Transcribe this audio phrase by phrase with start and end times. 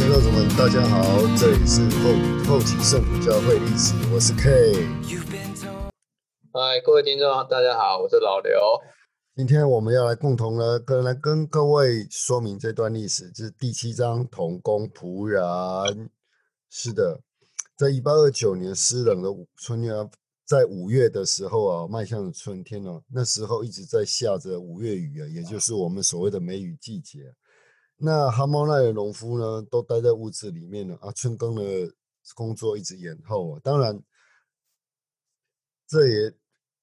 [0.00, 4.88] 听众朋友们，大家好，这里是后后期圣母教会历史，我是 K。
[6.54, 8.58] 嗨，各位听众，大家好，我是老刘。
[9.36, 16.08] 今天我们要来共同呢，跟来跟各位说明这段历史，就是第七章童工仆人。
[16.70, 17.20] 是的，
[17.76, 19.92] 在一八二九年湿冷的春天，
[20.46, 23.02] 在五月的时候啊，迈向了春天哦。
[23.12, 27.18] 那时候一直在下着五月雨啊，也就是我们所谓的梅雨季节。
[28.02, 31.62] 那哈莫奈的农夫呢，都待在屋子里面了啊，春耕的
[32.34, 33.60] 工作一直延后啊。
[33.62, 34.02] 当然，
[35.86, 36.34] 这也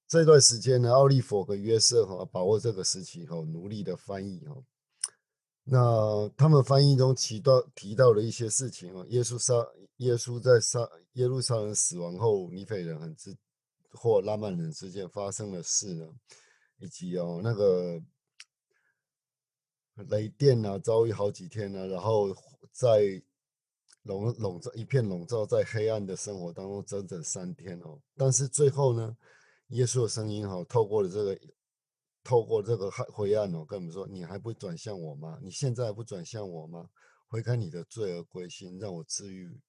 [0.06, 4.54] 这段时间呢，奥利弗和约瑟哈把握这个时期哈，努力的翻译哈。
[5.64, 9.54] 那他们翻译中提到提到了一些事情啊，耶稣杀
[9.96, 13.36] 耶稣在杀耶路撒冷死亡后，尼斐人和之
[13.90, 16.08] 或拉曼人之间发生的事呢，
[16.78, 18.00] 以及哦那个。
[20.08, 22.34] 雷电啊，遭遇好几天呢，然后
[22.72, 23.22] 在
[24.04, 28.00] 笼笼罩一片笼罩在黑暗的生活当中整整三天哦。
[28.16, 29.16] 但是最后呢，
[29.68, 31.38] 耶稣的声音哈，透过了这个，
[32.24, 35.38] 透过这个黑灰暗哦，跟我们说：“你还不转向我吗？
[35.42, 36.88] 你现在不转向我吗？
[37.26, 39.60] 回看你的罪而归心，让我治愈，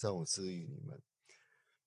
[0.00, 1.00] 让我治愈你们。”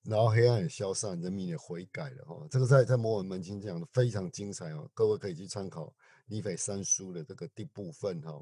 [0.03, 2.47] 然后黑暗也消散，人民也悔改了哈。
[2.49, 5.93] 这个在在摩尔门经讲的非常精彩哦，各位可以去参考。
[6.31, 8.39] 尼斐三书的这个第部分哈，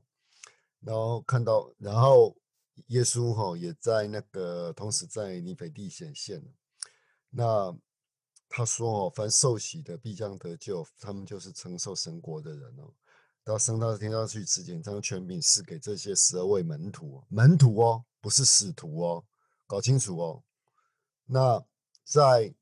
[0.82, 2.36] 然后看到，然后
[2.88, 6.44] 耶稣哈也在那个同时在尼斐地显现
[7.30, 7.74] 那
[8.50, 12.94] 他说哦，凡受洗的必将得救，他们就是承受神国的人哦。
[13.46, 19.26] 到升到天上去持典章权柄是给这些十二位门徒，门徒哦，不是使徒哦，
[19.66, 20.44] 搞清楚哦。
[21.26, 21.66] 那
[22.04, 22.54] 在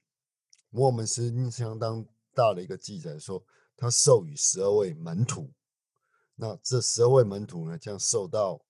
[0.69, 3.43] 我们是相当大的一个记载说。
[3.77, 5.51] 他授予十二位门徒，
[6.35, 8.61] 那这十二位门徒呢，将受到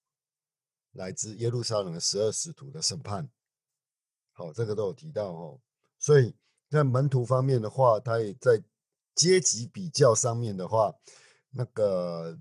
[0.93, 3.29] 来自耶路撒冷的十二使徒的审判。
[4.31, 5.59] 好，这个都有提到哦。
[5.99, 6.35] 所以
[6.69, 8.61] 在门徒方面的话，他也在
[9.13, 10.93] 阶级比较上面的话，
[11.51, 12.37] 那个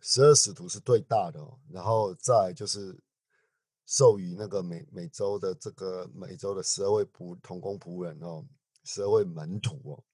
[0.00, 2.96] 十二使徒是最大的哦，然后再就是
[3.86, 8.44] 授予那个每每周的这个每周的十二位仆同工仆人哦，
[8.84, 10.04] 十二位门徒哦。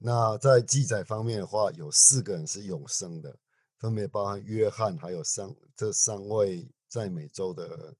[0.00, 3.36] 那在记载方面的话，有四个人是永生的，
[3.78, 7.96] 分别包含约翰，还有三这三位在美洲的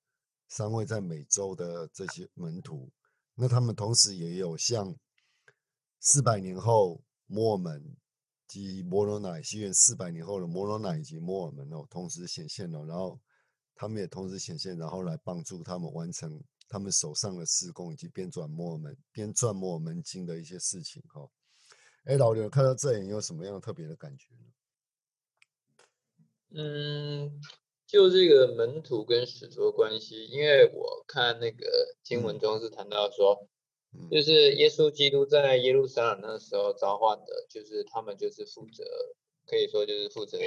[0.47, 2.89] 三位在美洲的这些门徒。
[3.35, 4.95] 那他们同时也有像
[5.99, 7.97] 四百年后摩尔门
[8.47, 13.21] 及摩罗乃西元四百年后的摩罗乃以及摩尔门哦，同时显现了，然后
[13.75, 21.29] 他们也同时显现，然后来帮助他们完成他们手上的施工以及编纂摩尔门编撰摩尔门经的一些事情哈。
[22.09, 24.41] 哎，老刘，看到这里有什么样特别的感觉呢？
[26.55, 27.39] 嗯，
[27.87, 33.47] 就这个门徒跟使徒的关系，因为我看那个经文中是谈到说，
[34.11, 38.85] 就是耶稣基督在耶路撒冷那时候召唤的，就是他们就是负责，
[39.45, 40.39] 可以说就是负责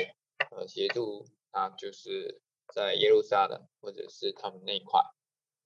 [0.49, 2.41] 呃协助啊，就是
[2.73, 4.99] 在耶路撒冷或者是他们那一块。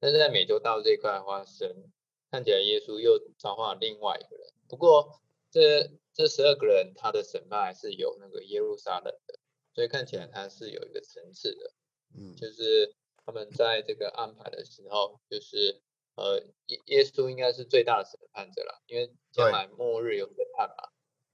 [0.01, 1.89] 但是在美洲大陆这一块的话，神
[2.29, 5.21] 看起来耶稣又召唤了另外一个人，不过。
[5.55, 9.39] 这这十二个人，他的审判是有那个耶路撒冷的，
[9.73, 11.71] 所以看起来他是有一个层次的，
[12.13, 12.93] 嗯，就是
[13.25, 15.81] 他们在这个安排的时候，就是
[16.15, 20.89] 呃耶耶稣应该是最大的审判者了，因为将来末日有审判嘛，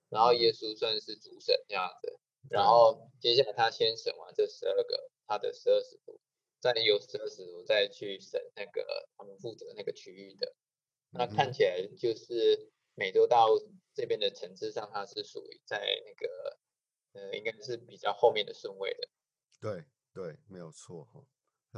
[0.09, 6.19] 然后耶稣算是主审这样子，然后接下来他先审完这十二个他的十二使徒，
[6.59, 10.53] 再由十二使徒再去审那个他们负责那个区域的，
[11.09, 13.59] 那看起来就是美洲大陆。
[13.93, 16.57] 这边的层次上，它是属于在那个
[17.11, 19.09] 呃，应该是比较后面的顺位的。
[19.59, 21.21] 对对，没有错哈。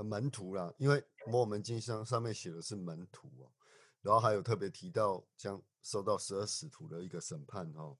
[0.03, 3.50] 门徒啦，因为摩尔门经上上面写的是门徒哦，
[4.03, 7.98] 然后还有特别提到将受到十二使徒的一个审判哦。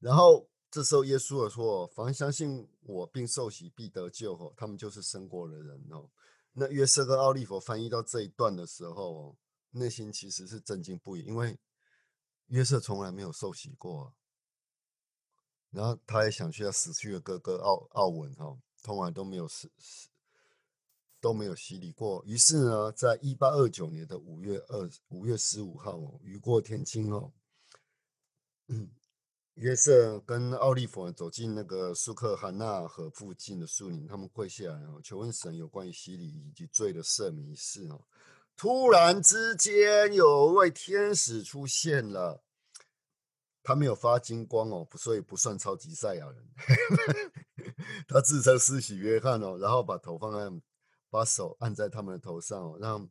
[0.00, 6.10] 然后这时候耶稣的说：“凡相信我并受洗必得救哦，他们就是生过的人哦。”
[6.52, 9.36] 那约瑟跟奥利弗翻译到这一段的时候哦，
[9.70, 11.56] 内心其实是震惊不已，因为。
[12.48, 14.14] 约瑟从来没有受洗过，
[15.70, 20.08] 然后他也想去他死去的哥哥奥奥文哈，从来都没有死死
[21.20, 22.22] 都没有洗礼过。
[22.24, 27.32] 于是呢，在一八二九年的五月二五月十五号哦，雨过天晴哦，
[29.54, 38.04] 约瑟跟奥利弗走进那个苏克汉纳河附近的树林，他们跪下来哦，求问神有关于洗礼以及罪的赦免一事哦。
[38.56, 42.42] 突然之间，有位天使出现了。
[43.62, 46.48] 他没有发金光哦，所以不算超级赛亚人。
[48.06, 50.62] 他自称施洗约翰哦，然后把头放在
[51.10, 53.10] 把手按在他们的头上哦，让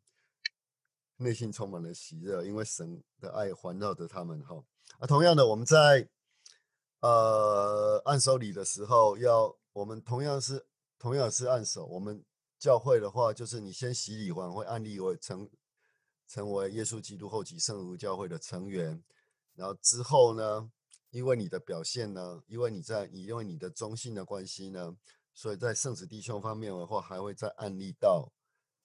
[1.18, 4.42] 内心充满了喜乐，因为神的爱环绕着他们。
[4.44, 4.56] 哈
[5.00, 6.08] 啊，同样的，我们在
[7.02, 10.66] 呃按手礼的时候，要我们同样是
[10.98, 11.86] 同样是按手。
[11.86, 12.24] 我们
[12.66, 15.48] 教会的话，就是你先洗礼完，会按例为成
[16.28, 19.04] 成为耶稣基督后期圣徒教会的成员，
[19.54, 20.72] 然后之后呢？
[21.12, 24.98] 因为你的表现呢，因为你在你因为你的中性的关系呢，
[25.34, 28.34] 所以在圣子弟兄方面的话，还会再案例到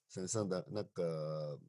[0.07, 1.59] 神圣的那个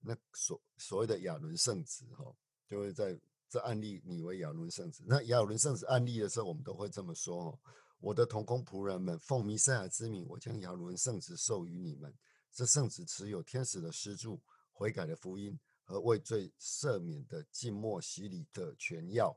[0.00, 2.24] 那所所谓的亚伦圣子哈，
[2.66, 3.18] 就会在
[3.50, 5.02] 这案例你为亚伦圣子。
[5.06, 7.58] 那亚伦圣子案例的时候，我们都会这么说哦：
[8.06, 12.16] 我的同工仆人们，奉弥赛亚之名，我将亚伦圣旨授予你们。
[12.52, 19.36] 这圣旨持有天使的施助、悔改的福音和为罪赦免的静默洗礼的全要。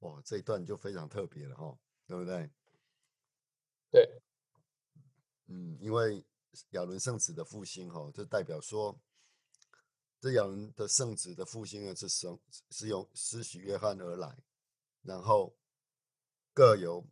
[0.00, 1.78] 哇，这一段就非常特别了哈，
[2.08, 2.50] 对不对？
[3.92, 4.22] 对，
[5.46, 6.26] 嗯，因为
[6.70, 9.00] 亚伦圣旨的复兴哈，就代表说，
[10.18, 12.36] 这亚伦的圣旨的复兴呢，是生
[12.70, 14.36] 是由施洗约翰而来，
[15.02, 15.56] 然后
[16.52, 17.06] 各有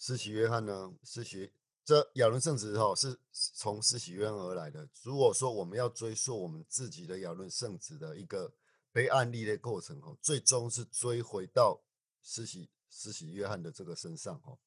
[0.00, 1.52] 施洗约翰呢，施洗
[1.84, 4.88] 这亚伦圣子哈是从施洗约翰而来的。
[5.04, 8.52] 如果说我们要追溯我们自己的亚伦圣子的一个。
[8.92, 11.80] 被案例的过程哦，最终是追回到
[12.22, 14.58] 施洗施洗约翰的这个身上哦，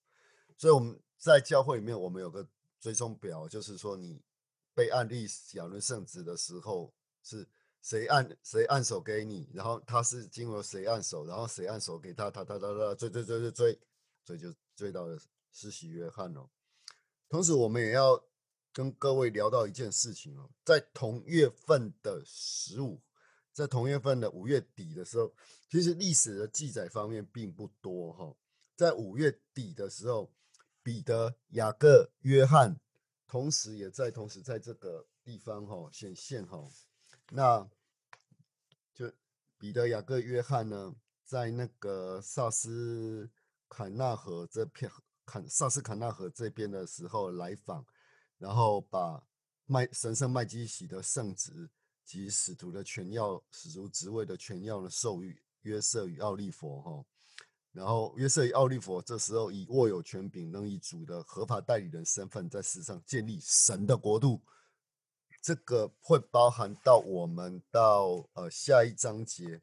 [0.58, 2.48] 所以我们在教会里面，我们有个
[2.80, 4.22] 追踪表，就是说你
[4.74, 7.46] 被案例亚伦圣子的时候，是
[7.82, 13.80] 谁按谁按手给你，然后他是经过谁按手，然后谁按手给他，他他他他追追追追追，
[14.24, 15.20] 所以就最大的
[15.52, 16.50] 施洗约翰哦。
[17.30, 18.24] 同时，我们也要
[18.72, 23.02] 跟各位聊到一件事情哦，在同月份的十五。
[23.54, 25.32] 在同月份的五月底的时候，
[25.70, 28.36] 其实历史的记载方面并不多哈。
[28.76, 30.34] 在五月底的时候，
[30.82, 32.80] 彼得、雅各、约翰，
[33.28, 36.68] 同时也在同时在这个地方哈显现哈。
[37.30, 37.70] 那
[38.92, 39.14] 就
[39.60, 43.30] 彼得、雅各、约翰呢，在那个萨斯
[43.76, 44.92] 坎纳河这片
[45.26, 47.86] 坎萨斯坎纳河这边的时候来访，
[48.38, 49.24] 然后把
[49.66, 51.70] 麦神圣麦基喜的圣旨。
[52.06, 57.06] 及使徒的权要，使徒职位的权要的授予约瑟与奥利佛哈，
[57.72, 64.42] 然后约瑟与奥利佛这时候以握有权柄，能以主的合法代理人身份，在世上建立神的国度。
[65.42, 69.62] 这个会包含到我们到呃下一章节，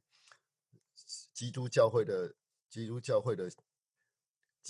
[1.35, 2.35] 基督教会的
[2.71, 3.53] 基督教会的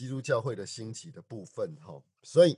[0.00, 2.56] 基督教会的兴起的部分哈，所以。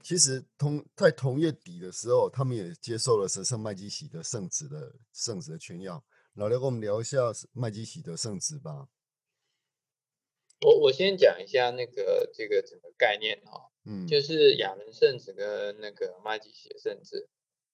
[0.00, 6.02] 其实同在同月底的时候，他们也接受了神圣麦基喜的圣旨的圣旨的全要。
[6.34, 7.18] 老刘跟我们聊一下
[7.52, 8.88] 麦基喜的圣旨吧。
[10.60, 17.28] 我我先讲一下那个这个整个概念哈，嗯，就是亚伦圣旨跟那个麦基喜的圣旨。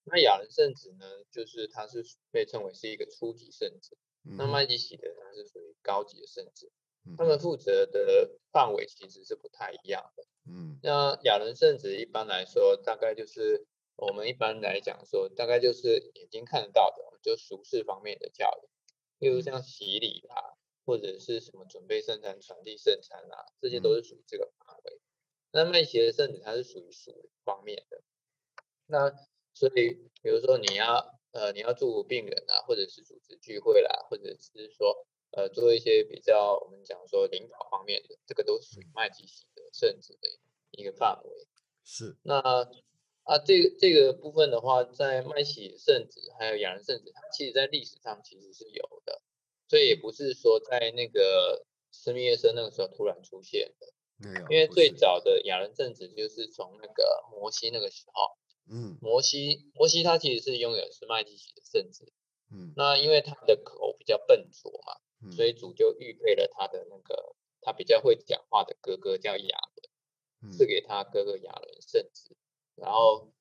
[0.04, 2.02] 那亚伦圣旨呢，就是它是
[2.32, 6.72] 被称为是一个初级圣旨，那麦基喜的它是属于高级的圣旨。
[7.18, 10.24] 他们负责的范围其实是不太一样的。
[10.46, 13.66] 嗯，那亚伦圣旨一般来说，大概就是
[13.96, 18.68] 我们一般来讲说，大概就是眼睛看得到的，就俗世方面的教育，
[19.18, 20.54] 例如像洗礼啦，
[20.86, 25.00] 或者是什么准备圣餐、传递圣餐啊，这些都是属于这个范围。
[25.52, 28.02] 那麦邪的圣旨它是属于属方面的。
[28.86, 29.10] 那
[29.52, 35.06] 所以，比如说你要呃你要祝福病人啊，或者是组织聚会啦，或者是说。
[35.36, 40.28] 呃，做一些比较，我们讲说领导方面的，这个都属于麦基洗的圣旨的
[40.70, 41.46] 一个范围。
[41.82, 42.16] 是。
[42.22, 42.38] 那
[43.24, 49.22] 啊，这个这个部分的话，在麦洗圣旨还有亚人圣旨，它其实在历史上其实是有的，
[49.68, 53.92] 所以也不是说在那个斯密耶森那个时候突然出现的。
[54.18, 54.46] 没有。
[54.50, 58.36] 因为最早的亚人圣旨就是从那个摩西那个时候，
[58.70, 62.12] 嗯，摩西摩西他其实是拥有是麦基洗的圣旨，
[62.52, 65.00] 嗯，那因为他的口比较笨拙嘛。
[65.32, 69.58] 所以主就预备了他的那个他比较会讲话的哥哥叫亚
[70.40, 72.36] 伦，赐给他哥哥亚伦圣子，
[72.74, 73.32] 然后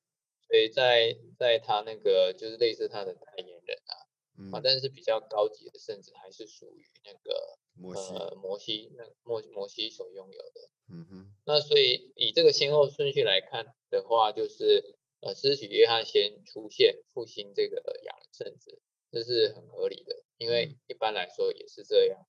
[0.48, 10.70] 所以在在他那个就是类似他的代言人啊，啊，但是比较高级的圣旨还是属于那个摩西摩西那摩摩西所拥有的。
[10.90, 18.80] 嗯哼，那所以以这个先后顺序来看的话，就是呃，施洗约翰先出现复兴这个亚伦圣子。
[19.10, 22.26] 这是很合理的，因为一般来说也是这样。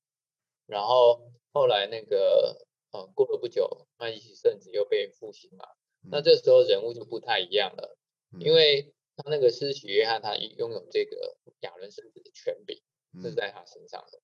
[0.66, 5.68] 然后后来那个呃过了不久，麦基洗圣子又被复兴嘛，
[6.10, 7.98] 那这时候人物就不太一样了，
[8.40, 12.82] 因为他那个施洗约翰他拥有这个亚伦圣子的权柄
[13.22, 14.20] 是在他身上的。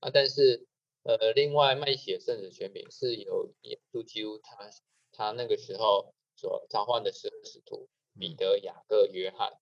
[0.00, 0.66] 啊，但是
[1.02, 4.70] 呃另外麦基洗圣子权柄是由耶稣基督他
[5.12, 7.88] 他那个时候所召唤的十二使徒
[8.18, 9.52] 彼得、雅各、约翰，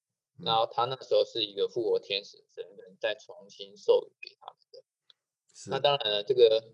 [0.45, 4.83] 然后他那时候是一个复活天使身份，再重新授予给他们的。
[5.71, 6.73] 那当然了，这个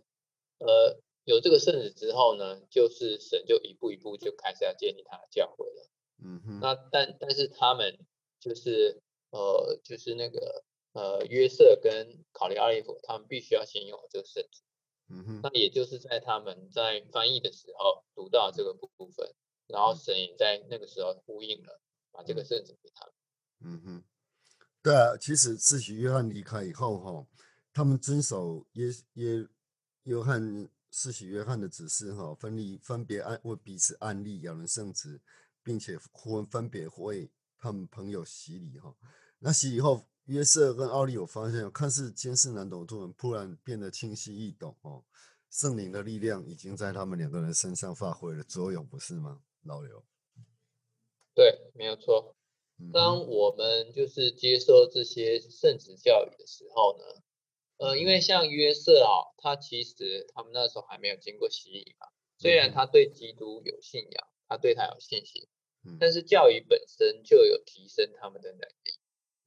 [0.59, 5.89] 呃有这个圣旨之后呢，就是神就一步一步就开始要建立他的教会了。
[6.23, 6.61] 嗯哼。
[6.61, 7.99] 那但但是他们
[8.41, 14.63] 就是呃就是那个呃约瑟跟考利阿利弗，他们必须要先有这个圣旨。
[15.11, 15.41] 嗯哼。
[15.43, 19.35] 那也就是在他们在翻译的时候读到这个部分。
[19.71, 21.79] 然后神也在那个时候呼应了，
[22.11, 23.15] 把这个圣旨给他们。
[23.61, 24.03] 嗯哼，
[24.83, 27.27] 对啊，其实自许约翰离开以后，哈，
[27.73, 29.49] 他们遵守耶耶
[30.05, 35.21] 约翰世许约翰的指示，哈，分离分别安为彼此安利，两人圣子，
[35.63, 38.95] 并且分分别为他们朋友洗礼，哈。
[39.41, 45.05] 那洗以后，约瑟跟奥利有发现，看似艰涩难懂的作文，突然变得清晰易懂，哦，
[45.51, 49.43] 圣灵的力量已经在他们两个人身上发挥了作用，不是吗？
[49.63, 50.05] 老刘，
[51.35, 52.35] 对，没有错。
[52.93, 57.05] 当我们就是接受这些圣职教育的时候呢，
[57.79, 62.07] 呃，因为像约瑟啊，他其实他们那时候还没有经过洗礼嘛。
[62.39, 65.49] 虽然他对基督有信仰，他对他有信心，
[65.99, 68.99] 但是教育本身就有提升他们的能力。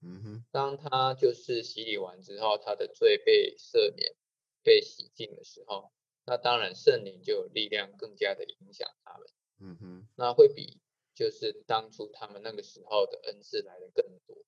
[0.01, 0.45] 嗯哼。
[0.51, 4.13] 当他就是洗礼完之后，他的罪被赦免、
[4.61, 5.91] 被洗净的时候，
[6.25, 9.27] 那当然圣灵就有力量更加的影响他们。
[9.59, 10.81] 嗯哼，那会比
[11.13, 14.45] 就是当初他们那个时候的恩赐来的更多，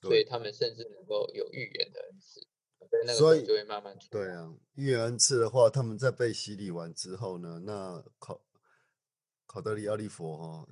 [0.00, 2.46] 所以他们甚至能够有预言的恩赐，
[3.16, 8.44] 所以就会慢慢出对啊，预言恩赐的话，他们在被洗礼完之后呢，那考
[9.46, 10.68] 考德里奥利佛哈，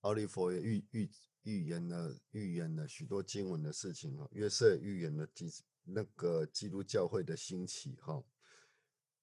[0.00, 1.10] 奥利佛也预预
[1.42, 5.50] 预言了预言了许多经文的事情哈，约瑟预言了基
[5.84, 8.24] 那个基督教会的兴起哈，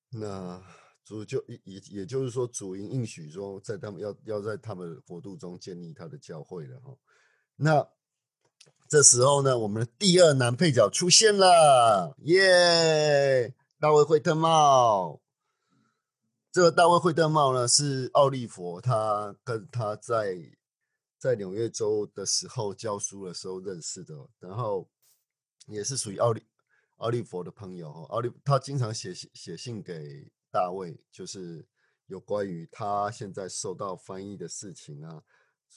[0.10, 0.83] 那。
[1.06, 6.96] 主就也也也就是说，主因应许说，在他们要要在他们国度中建立他的教会了哈。
[7.58, 7.86] 那
[8.88, 13.54] 这时候呢，我们的第二男配角出现了，耶！
[13.80, 15.20] 大卫惠特茂。
[16.54, 20.38] 这个大卫惠特茂呢，是奥利佛，他跟他在
[21.20, 24.88] 在纽约州的时候教书的时候认识的，然后
[25.68, 26.42] 也是属于奥利
[26.96, 28.06] 奥利佛的朋友哈。
[28.10, 30.32] 奥利他经常写写信给。
[30.54, 31.66] 大卫就是
[32.06, 35.24] 有关于他现在受到翻译的事情啊，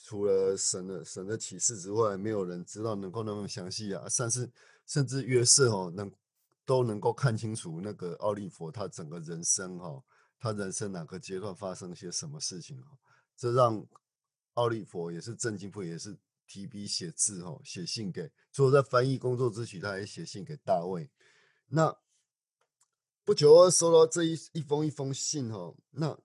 [0.05, 4.07] 除了神的神的启示之外，没有人知道能够那么详细啊。
[4.07, 4.53] 甚至
[4.85, 6.13] 甚至约瑟哦，能
[6.67, 10.05] 都能够看清楚那个奥利佛他整个人生哈，
[10.39, 12.99] 他人生哪个阶段发生些什么事情哈，
[13.35, 13.83] 这让
[14.53, 16.15] 奥利佛也是震惊不，也是
[16.47, 21.09] 提笔写字哈，写信给除了在翻译工作之余，他还写信给大卫，
[21.69, 21.97] 那。
[23.27, 26.17] 不久收到这一一封一封信哦，那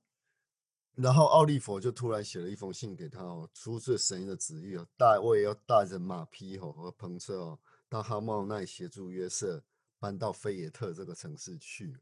[0.94, 9.64] 然后奥利佛就突然写了一封信给他哦，出自神的旨意哦，大卫要带着马匹哦和篷车哦，到哈茂那里协助约瑟
[10.00, 11.98] 搬到菲耶特这个城市去。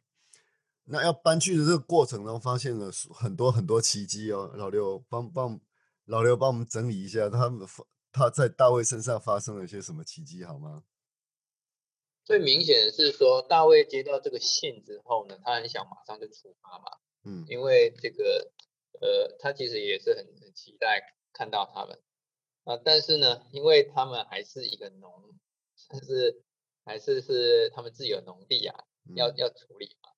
[0.83, 4.51] 那要搬去的这个过程中，发现了很多很多奇迹哦。
[4.55, 5.57] 老刘帮帮
[6.03, 10.83] 老刘帮我们整理一下，他们发他在大卫身上发生了一些什么奇迹好吗？
[12.29, 18.51] 最明显的是说，大卫接到这个信之后呢，他很想马上就出发嘛，嗯，因为这个，
[19.01, 21.01] 呃，他其实也是很很期待
[21.33, 21.99] 看到他们。
[22.65, 25.11] 啊，但是呢，因为他们还是一个农，
[25.89, 26.43] 但是
[26.85, 30.11] 还是是他们自己的农地啊，要要处理嘛，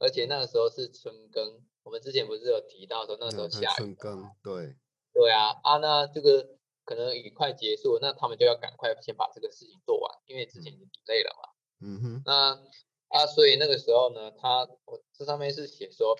[0.00, 4.74] 而且那个时候是春耕，我们之前不是有提到说那个时候下雨，春耕，对，
[5.12, 6.58] 对啊，啊，那这个。
[6.84, 11.48] 可能雨快结束，那他们就要赶快先把这个事情做完，因为之前已经累了嘛。
[11.80, 12.22] 嗯哼。
[12.26, 12.62] 那
[13.08, 16.16] 啊，所以那个时候呢，他我这上面是写说，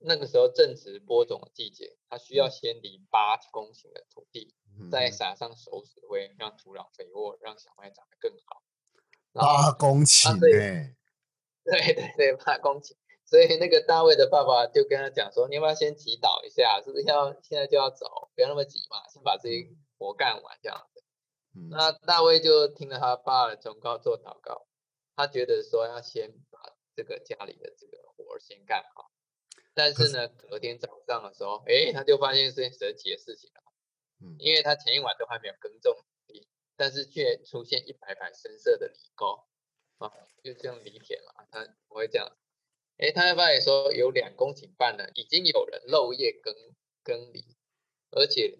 [0.00, 4.54] 那个时候正值播种的季节，他需要先犁八公顷的土地，
[4.90, 8.62] 再撒上熟石灰，让土壤肥沃，让小麦长得更好。
[9.32, 10.94] 八公顷哎。
[11.64, 12.92] 对对对，八公顷。
[13.24, 19.68] 所以那个大卫的爸爸就跟他讲说，你要不要先祈祷一下，是不是要现在就要走，不要那么急嘛，先把这些。
[20.02, 21.04] 活干完这样子，
[21.70, 24.66] 那大卫就听了他爸的忠告做祷告，
[25.14, 26.58] 他觉得说要先把
[26.96, 29.12] 这个家里的这个活先干好。
[29.72, 33.62] 但是呢，隔天早上的时候，哎，他就发现是件神奇的事情了，
[34.20, 35.94] 嗯，因为他前一晚都还没有耕种
[36.26, 39.44] 地，但是却出现一排排深色的犁沟
[39.98, 40.10] 啊，
[40.42, 42.36] 就这样犁田嘛，他不会这样。
[42.98, 46.54] 哎，他发现说有两公顷半呢，已经有人漏夜耕
[47.04, 47.56] 耕犁，
[48.10, 48.58] 而且。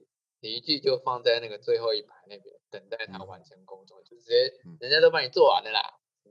[0.48, 5.80] 一句就放在那个最后一排那边，等待他完成工作，就直接人家都帮你做完了啦，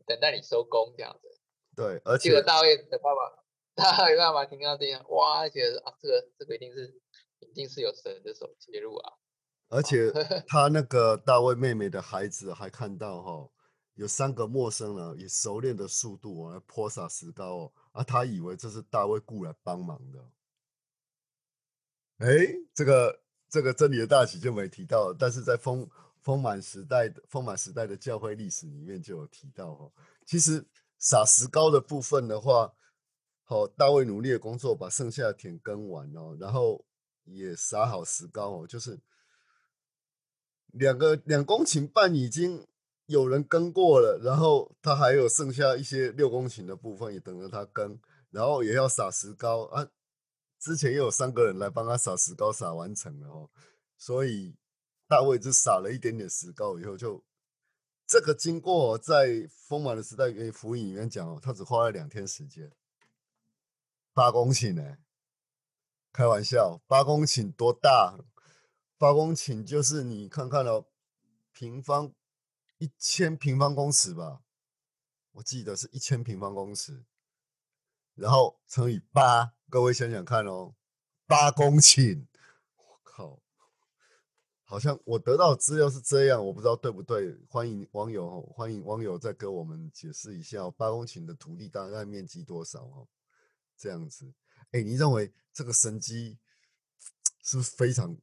[0.06, 1.28] 等待你收工这样子。
[1.76, 6.94] 对，而且大卫的爸爸，大卫爸爸听到这样，哇，觉得啊，这个这个一定是
[7.40, 9.14] 一定是有神的手介入啊。
[9.70, 10.12] 而且
[10.48, 13.50] 他那个大卫妹妹的孩子还看到哈，
[13.94, 20.20] 有三个陌生人以熟练的速度来泼洒石膏哦，啊，他以为这是大卫雇来帮忙的。
[22.18, 22.28] 哎，
[22.74, 25.86] 这个这个真理的大喜就没提到，但是在丰
[26.22, 29.92] 丰满时代的丰满时代的教会历史里面就有提到哈。
[30.26, 30.66] 其实
[30.98, 32.74] 撒石膏的部分的话，
[33.44, 36.86] 好，大卫努力的工作，把剩下的田耕完哦，然后
[37.26, 38.98] 也撒好石膏哦，就是
[40.68, 42.66] 两个两公顷半已经
[43.08, 49.90] 有人耕过了，然后他还有剩下一些六公顷的部分也等着他耕，然后也要撒石膏啊。
[50.62, 53.50] 之前又有三个人来帮他撒石膏，撒完成了哦，
[53.98, 54.56] 所以
[55.08, 57.24] 大卫只撒了一点点石膏以后，就
[58.06, 62.72] 这个经过在丰满的时代给福音里面讲哦，他只花了两天时间，
[64.14, 65.00] 八公顷呢，
[66.14, 68.20] 开玩笑，八公顷多大？
[69.00, 70.86] 八公顷就是你看看哦，
[71.52, 72.14] 平方
[72.78, 74.44] 一千平方公尺吧，
[75.32, 77.04] 我记得是一千平方公尺。
[78.14, 80.76] 然后乘以八，各位想想看哦，
[81.26, 82.26] 八公顷，
[82.76, 83.42] 我靠，
[84.66, 87.40] 好像我得到资料是这样，我不知道对不对。
[87.48, 92.84] 欢迎网友，欢迎网友再给我们解释一下，八公顷的土地大概面积多少？
[92.84, 93.08] 哦，
[93.78, 94.34] 这样子，
[94.72, 96.38] 哎，你认为这个神机
[97.42, 98.18] 是不是非常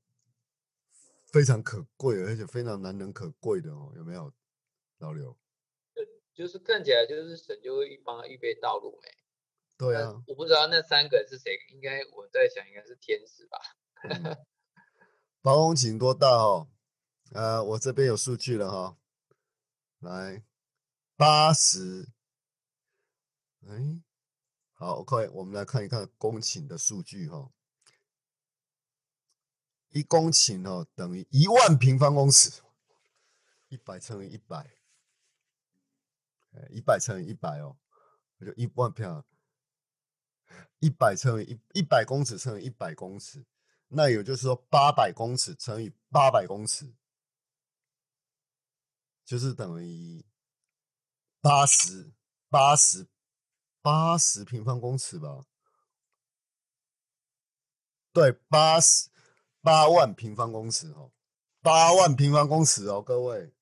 [1.33, 3.91] 非常可贵，而且非常难能可贵的哦？
[3.97, 4.31] 有没有，
[4.99, 5.35] 老刘？
[6.35, 9.09] 就是看起来就是神就会帮预备道路没？
[9.79, 13.61] 对啊，我不知道那三个是谁，应该我在想应该是天使吧。
[15.41, 16.69] 八公顷多大哦？
[17.31, 18.99] 呃，我这边有数据了哈，
[20.01, 20.45] 来
[21.15, 22.09] 八十，
[23.69, 24.01] 哎，
[24.73, 27.53] 好，OK，我们来看一看公顷的数据哈。
[29.91, 32.63] 一公顷哦等于一万平方公尺，
[33.69, 34.73] 一百乘以一百，
[36.71, 37.79] 一百乘以一百哦，
[38.39, 39.25] 我就一万平。
[40.81, 43.45] 一百乘以一一百公尺乘以一百公尺，
[43.89, 46.95] 那也就是说八百公尺乘以八百公尺，
[49.25, 50.25] 就是等于
[51.41, 52.13] 八十
[52.49, 53.09] 八十
[53.83, 55.45] 八十平方公尺吧？
[58.13, 59.11] 对，八十
[59.61, 61.13] 八万平方公尺哦，
[61.61, 63.53] 八万平方公尺哦，各位，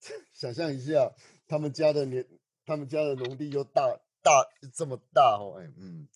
[0.32, 1.14] 想象一下，
[1.46, 2.26] 他们家的年，
[2.64, 4.00] 他们家的农地又大。
[4.22, 6.08] 大这么大哦，哎，嗯，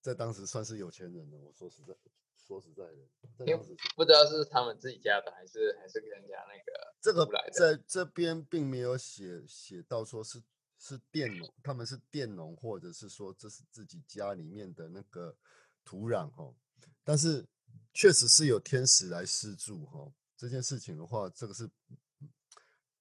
[0.00, 1.38] 在当时算是有钱人了。
[1.38, 1.94] 我说实在，
[2.36, 3.56] 说实在的，因为
[3.96, 10.42] 不知道是他们自己家的，还是还是人家那个这个在这边并没有写写到说是
[10.78, 15.36] 是佃农，他们是佃农，或者是说这是自己家里面的那个
[15.84, 16.54] 土壤哦。
[17.02, 17.46] 但是
[17.94, 20.12] 确实是有天使来施助哈。
[20.36, 21.68] 这件事情的话，这个是。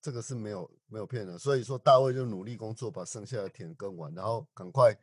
[0.02, 4.98] 这个是没有没有骗的，所以说大卫就努力工作，把剩下的田耕完，然后赶快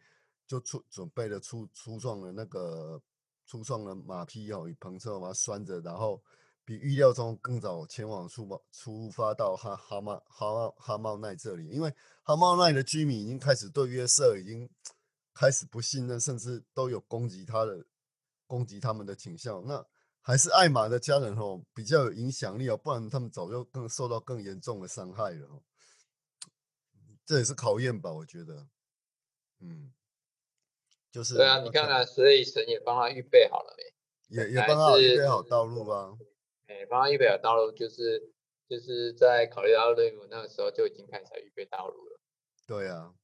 [0.46, 3.00] 就出准备了出出撞的那个
[3.44, 6.22] 出撞的马匹哦，与篷车把它拴着，然后
[6.64, 14.68] 比预料中更早前往出发出发到哈哈茂哈茂哈茂奈这里，因为哈茂奈的居民已经开始对约瑟已经
[15.35, 17.85] 开始不信任，甚至都有攻击他的
[18.46, 19.62] 攻击他们的倾向。
[19.66, 19.85] 那
[20.27, 25.62] 还是艾玛的家人哦比较有影响力哦，不然他们早就更受到更严重的伤害了哦。
[27.25, 28.67] 这也是考验吧，我觉得。
[29.61, 29.95] 嗯，
[31.12, 33.73] 就是对啊，你看看，所以神也帮他预备好了
[34.29, 34.37] 没？
[34.37, 36.19] 也也帮他预备好道路啊。
[36.67, 38.35] 哎，帮他预备好道路，就是
[38.69, 42.19] 就是在考虑到任务那个时候就已经开始预备道路了。
[42.67, 43.15] 对啊，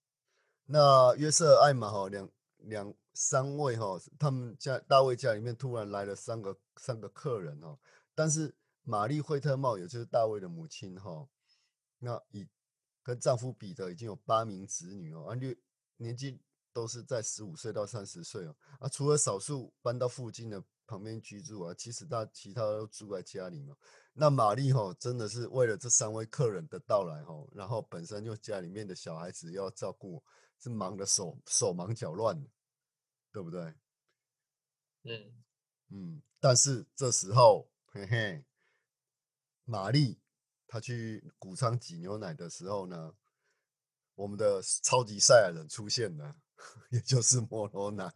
[0.67, 2.95] 那约瑟、艾玛哈两两。
[3.15, 7.79] 三位哈，他们家大卫家里面突然来了三个三个客人哈，
[8.13, 11.29] 但是玛丽惠特茂也就是大卫的母亲哈，
[11.99, 12.45] 那已
[13.03, 15.57] 跟丈夫比的已经有八名子女哦，而且
[15.99, 16.41] 年纪
[16.73, 23.77] 都是在十五岁到三十岁哦，啊，除了少数搬到附近的旁边居住啊，其实大其他都住在家里嘛。
[24.15, 30.23] 那玛丽哈真的是为了这三位客人的到来哈，然后本身就家里面的小孩子要照顾，
[30.59, 32.51] 是忙得手手忙脚乱的。
[33.35, 33.75] 对不对？
[35.05, 35.43] 嗯
[35.93, 38.45] 嗯，但是这时候，嘿嘿，
[39.65, 40.19] 玛丽
[40.67, 43.13] 她去谷仓挤牛奶的时候呢，
[44.15, 46.35] 我们的超级赛亚人出现了，
[46.91, 48.13] 也就是摩罗奶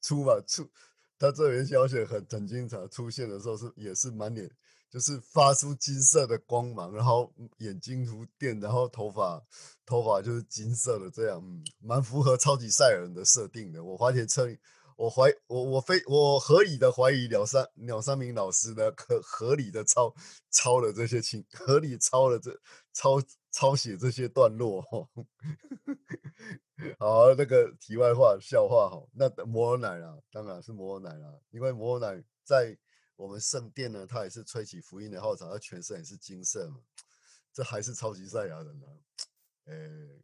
[0.00, 0.70] 出吧出，
[1.18, 4.50] 他这边消息很很经常出现的时候是也是满脸
[4.90, 9.44] 就是发出金色的光芒，然后眼睛如电，然后头发。
[9.86, 13.84] 头发就是金色的，这样，嗯，蛮符合超级赛亚人的设定的。
[13.84, 14.58] 我花钱称，
[14.96, 20.14] 我怀我我非我合理的怀疑鸟三鸟三明老师呢，可合理的抄
[20.50, 22.58] 抄了这些情，合理抄了这
[22.92, 24.82] 抄抄写这些段落。
[26.98, 32.76] 好，那个题外话笑话哈，那摩尔奶啦，当然是摩尔奶啦，因为摩尔奶在
[33.16, 36.80] 我们圣殿呢，他也是吹起福音的号角，他全身也是金色嘛，
[37.52, 38.86] 这还是超级赛亚人呢，
[39.66, 40.20] 诶。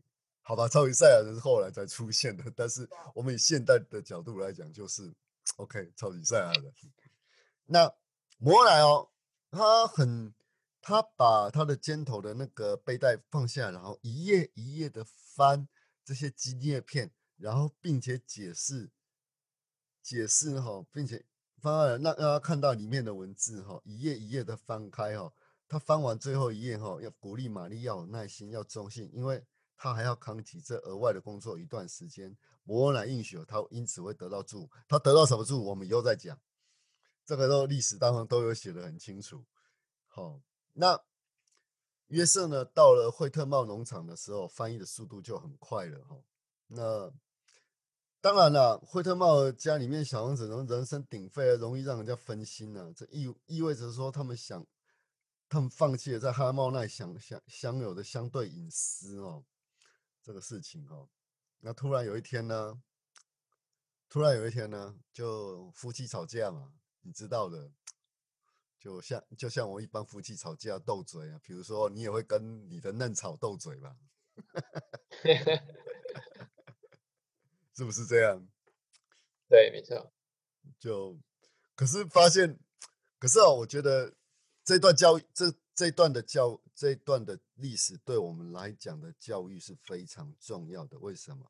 [0.51, 2.85] 好吧，超级赛亚人是后来才出现的，但是
[3.15, 5.15] 我们以现代的角度来讲，就是
[5.59, 6.75] OK，超级赛亚人。
[7.67, 7.95] 那
[8.39, 9.09] 摩来哦，
[9.53, 10.35] 他很，
[10.83, 15.69] 他把他的肩头的那个背带放下，然后一页一页的翻
[16.05, 18.91] 这些基叶片，然后并且解释
[20.03, 21.25] 解释哈，并且
[21.61, 25.33] 翻让让他看到里面的文字哈，一页一页的翻开哈，
[25.69, 29.47] 他翻完最后一页哈，要鼓励玛丽要有耐心，要忠信，因为。
[29.83, 34.69] 他还要扛起这额外的工作一段时间，摩尔乃应许他因此会得到助。
[34.87, 35.65] 他得到什么助？
[35.65, 36.39] 我们以后再讲。
[37.25, 39.43] 这个都历史当中都有写的很清楚。
[40.07, 40.39] 好，
[40.75, 41.01] 那
[42.09, 42.63] 约瑟呢？
[42.63, 46.05] 到了惠特茂农场的时候，翻译的速度就很快了。
[46.05, 46.23] 哈，
[46.67, 47.11] 那
[48.21, 52.93] 当然了，惠特茂家里面小王子能人声鼎沸，容易让人家分心呢。
[52.95, 54.67] 这意意味着说，他们想，
[55.49, 59.43] 他们放弃了在哈茂那享享享有的相对隐私哦。
[60.23, 61.09] 这个事情哦，
[61.61, 62.81] 那突然有一天呢，
[64.09, 67.73] 突然有一天呢，就夫妻吵架嘛，你知道的，
[68.79, 73.97] 就像就像我一般夫妻吵架斗嘴啊，比如说你也会跟你的嫩草斗嘴吧，
[77.75, 78.47] 是不是这样？
[79.49, 80.13] 对，没错。
[80.79, 81.19] 就
[81.75, 82.59] 可是发现，
[83.19, 84.15] 可是哦，我觉得
[84.65, 85.55] 这段教育这。
[85.73, 90.99] 这段的教，这段的历史对我们来讲的教育是非常重要的。
[90.99, 91.45] 为什么？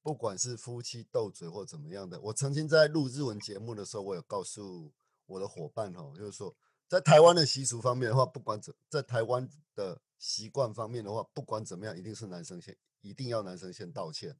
[0.00, 4.92] 不管是夫妻斗嘴或怎么样的，我曾经在录日文节目的时候，我有告诉
[5.26, 14.38] 我的伙伴哈，就是说，在台湾的习俗方面的话，不管怎，在台湾的习惯方面的话，不管怎么样，一定是男生先，一定要男生先道歉，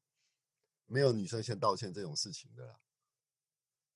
[0.86, 2.78] 没有女生先道歉这种事情的啦。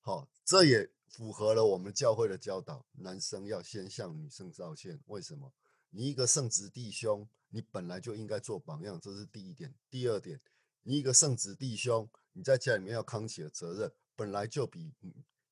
[0.01, 0.91] 好，这也。
[1.11, 5.01] 符合了我们教会的教导，男生要先向女生道歉。
[5.07, 5.53] 为什么？
[5.91, 9.75] 你一个圣职弟兄，你本来就应该做榜样，这是第一点。
[9.89, 10.41] 第二点，
[10.83, 14.95] 你一个圣职弟兄，你在家里面要扛起的责任，本来就比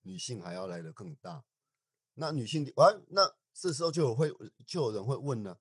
[0.03, 1.45] 女性还要来的更大。
[2.15, 4.33] 那女性，完，那这时候就有会
[4.67, 5.61] 就有人会问了：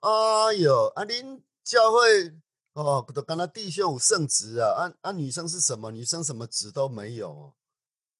[0.00, 2.34] 哎呦，啊，您教会
[2.74, 5.90] 哦，都跟他弟兄有圣职啊，啊啊，女生是什么？
[5.90, 7.54] 女生什么职都没有。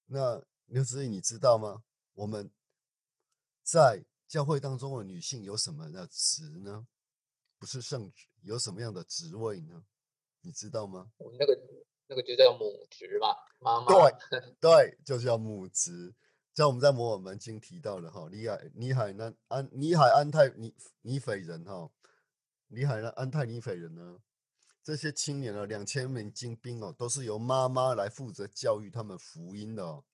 [0.06, 0.42] 那？
[0.68, 1.84] 刘子怡，你知道吗？
[2.14, 2.50] 我们
[3.62, 6.86] 在教会当中的女性有什么的职呢？
[7.58, 9.84] 不是圣职，有什么样的职位呢？
[10.42, 11.10] 你知道吗？
[11.38, 11.58] 那个
[12.06, 13.86] 那个就叫母职吧，妈妈。
[13.86, 14.14] 对
[14.60, 16.14] 对，就叫母职。
[16.54, 21.90] 像我们在摩尔门经提到的哈，尼海尼海南安尼海安泰尼尼斐人哈，
[22.68, 24.18] 尼海呢安泰尼斐人呢，
[24.82, 30.04] 这些青年啊，两千名精兵哦，都是由妈妈来负责教育他们福音的哦。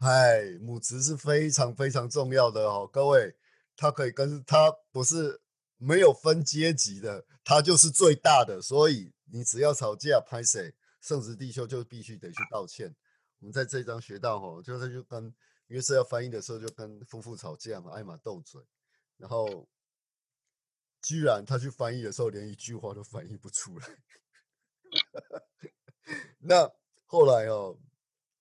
[0.00, 3.36] 哎，母职是非常非常重要的哦，各位，
[3.76, 5.42] 他可以跟他不是
[5.76, 12.96] 没有分阶级的，他就是最大的，所以你只要吵架拍谁，圣子弟兄就必须得去道歉。
[13.40, 15.34] 我们在这一章学到哦，就是就跟
[15.66, 18.62] 约瑟要翻译的时候，就跟夫妇吵架嘛，艾玛斗嘴，
[19.18, 19.68] 然后
[21.02, 23.86] 居然他去翻译的时候，连一句话都翻译不出来。
[26.40, 26.72] 那
[27.04, 27.78] 后来哦，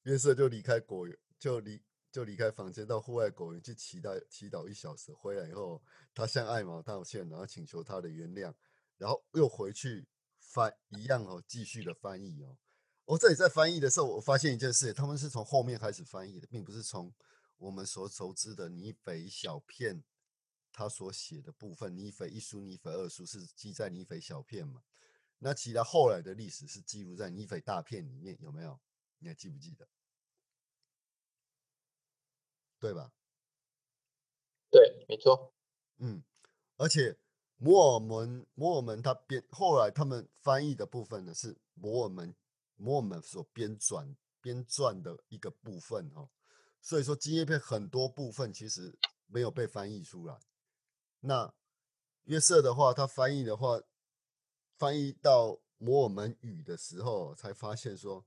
[0.03, 1.17] 约瑟就离开果园。
[1.39, 5.13] 就离就离开房间，到户外果园去祈祷祈祷一小时。
[5.13, 5.81] 回来以后，
[6.13, 8.53] 他向艾玛道歉，然后请求他的原谅，
[8.97, 12.57] 然后又回去翻一样哦，继续的翻译哦。
[13.05, 17.11] 我这里在翻译的时候，我发现一件事，他们是从后面开始翻译的，并不是从
[17.57, 20.03] 我们所熟知的尼斐小片
[20.71, 21.97] 他所写的部分。
[21.97, 24.83] 尼斐一书、尼斐二书是记在尼斐小片嘛？
[25.39, 28.79] 那其他后来的历史是记录在尼斐大片里面，有没有？
[29.19, 29.87] 你还记不记得？
[32.79, 33.11] 对吧？
[34.71, 35.53] 对，没错。
[35.97, 36.23] 嗯，
[36.77, 37.17] 而且
[37.57, 42.35] 摩尔门，摩尔门他编后来他们翻译的部分呢，是摩尔门
[42.75, 46.29] 摩尔门所编转编撰的一个部分哦。
[46.81, 50.39] 所以说，经验片很多部分其实没有被翻译出来。
[51.19, 51.53] 那
[52.23, 53.81] 约瑟的话，他翻译的话，
[54.77, 58.25] 翻译到摩尔门语的时候，才发现说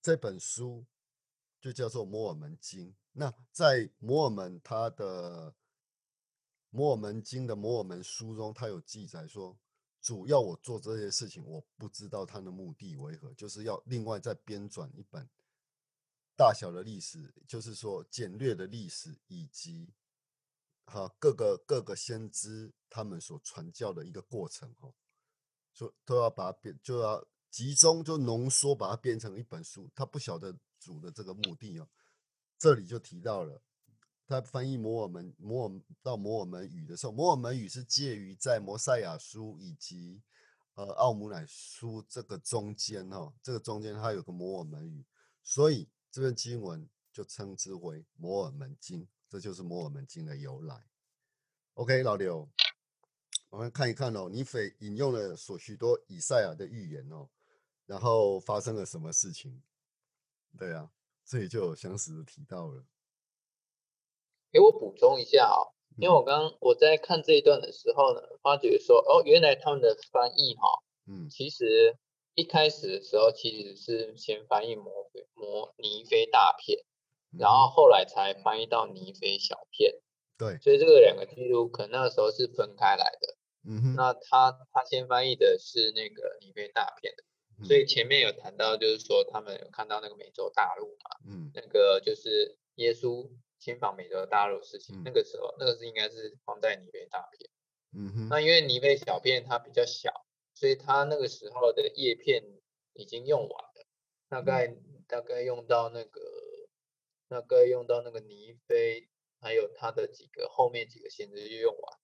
[0.00, 0.86] 这本书
[1.64, 2.94] 就叫做摩尔门经。
[3.12, 5.54] 那在摩尔门他的
[6.68, 9.58] 摩尔门经的摩尔门书中，他有记载说，
[10.02, 15.26] 主要我做这些事情，我不知道他的目的为何，就是要另外再编纂一本
[16.36, 19.94] 大小的历史，就是说简略的历史，以及
[20.84, 24.92] 哈各个各个先知他们所传教的一个过程哈，
[25.72, 29.90] 就都要把它变，就要集中就浓缩，把它变成一本书。
[29.94, 31.88] 他不晓得主的这个目的哦，
[32.58, 33.62] 这里就提到了。
[34.26, 40.22] 他翻译摩尔门摩尔到摩尔门语的时候，摩尔门语是介于在摩赛亚书以及
[40.74, 45.04] 呃奥姆乃书这个中间哦，这个中间它有个摩尔门语，
[45.42, 50.86] 所以这篇经文就称之为摩尔门经，这就是摩尔门经的由来。
[51.74, 52.48] OK，老刘，
[53.50, 57.28] 我们看一看哦，尼斐引用了所许多以赛亚的预言哦，
[57.84, 59.62] 然后发生了什么事情？
[60.58, 60.90] 对啊，
[61.24, 62.84] 这里就有相似的提到了。
[64.52, 65.58] 给我补充一下啊，
[65.98, 70.68] 因为我刚我在看这一段的时候呢，发觉说哦，原来他们的翻译哈，
[71.06, 71.96] 嗯，其实
[72.36, 76.84] 一开始的时候其实是先翻译摩摩尼菲大片，
[77.36, 79.92] 然后后来才翻译到尼菲小片，
[80.38, 83.36] 对，所以这个两个记录可能那个时候是分开来的，
[83.66, 87.24] 嗯哼，那他他先翻译的是那个尼菲大片的，
[87.62, 93.30] 所以前面有谈到就是说他们有看到那个美洲大陆嘛，嗯，那个就是耶稣。
[93.60, 97.50] 亲访美洲大陆的事情，那个时候那个是应该是放在尼贝大片，
[97.96, 102.44] 嗯哼，那因为尼贝小片它比较小，所以它那个时候的叶片
[102.92, 103.86] 已经用完了，
[104.28, 104.76] 大概
[105.08, 106.20] 大概用到那个
[107.26, 109.08] 大概用到那个尼菲，
[109.40, 111.98] 还有它的几个后面几个先知就用完，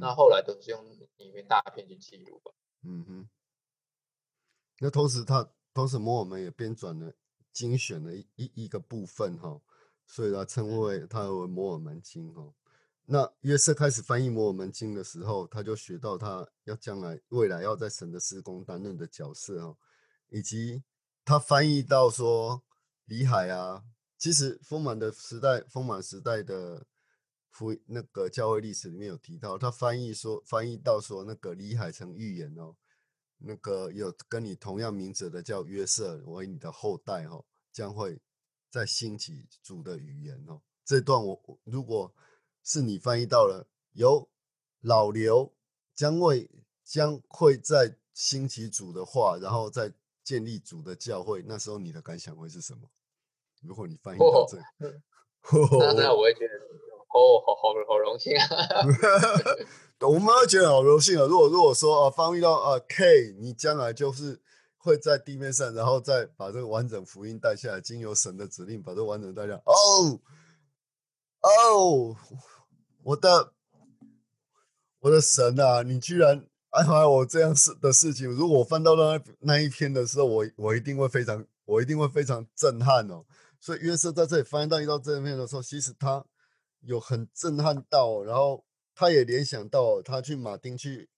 [0.00, 0.84] 那后来都是用
[1.18, 3.28] 尼贝大片去记录吧，嗯哼，
[4.78, 7.12] 那同时他同时摩尔门也编纂了
[7.52, 9.60] 精选的一一一个部分哈。
[10.08, 12.54] 所以他称为他为摩尔门经哦。
[13.06, 19.76] 那约瑟开始翻译摩尔门经的时候，他就学到他要将来未来要在神的施工担任的角色哦，
[20.28, 20.84] 以及
[21.24, 22.62] 他翻译到说
[23.06, 23.82] 李海啊，
[24.16, 26.86] 其实丰满的时代，丰满时代的
[27.50, 32.76] 福那个教会历史里面有提到，他翻译说翻译到说那个李海曾预言哦，
[33.38, 38.20] 那个有跟你同样名字的叫约瑟为你的后代哦，将会。
[38.68, 42.12] 在兴起主的语言哦，这段我如果
[42.62, 44.28] 是你翻译到了，由
[44.80, 45.54] 老刘
[45.94, 46.50] 将会
[46.84, 49.90] 将会在兴起主的话，然后再
[50.22, 52.90] 建立主的教会，那时候你的感想会是什么？
[53.62, 54.58] 如果你翻译到这，
[55.78, 56.54] 那那我会觉得
[57.16, 58.44] 哦，好好好荣幸啊！
[60.06, 61.24] 我们会觉得好荣幸啊！
[61.24, 64.40] 如果如果说啊，翻译到啊 K，你将来就是。
[64.78, 69.62] 会在地面上，然后再把这个完整福音带下来，经由神的指令把这完整带下来。
[69.64, 70.20] 哦
[71.40, 72.16] 哦，
[73.02, 73.52] 我的
[75.00, 75.82] 我的神啊！
[75.82, 78.30] 你居然安排我这样事的事情。
[78.30, 83.24] 如果我翻到那那一篇的时候，我我一定会非常，我一定会非常震撼哦。
[83.60, 86.24] 所以约瑟在这里翻到一到这一篇的时候，其实他
[86.86, 91.10] 有很震撼到，然后他也联想到他去马丁去。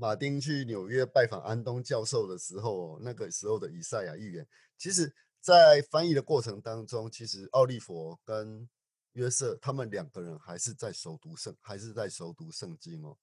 [0.00, 8.68] 马丁去纽约拜访安东教授的时候，那个时候的以赛亚预言，其实，在翻译的过程当中，其实奥利弗跟
[9.14, 13.18] 约瑟他们两个人还是在熟读圣，还是在熟读圣经哦。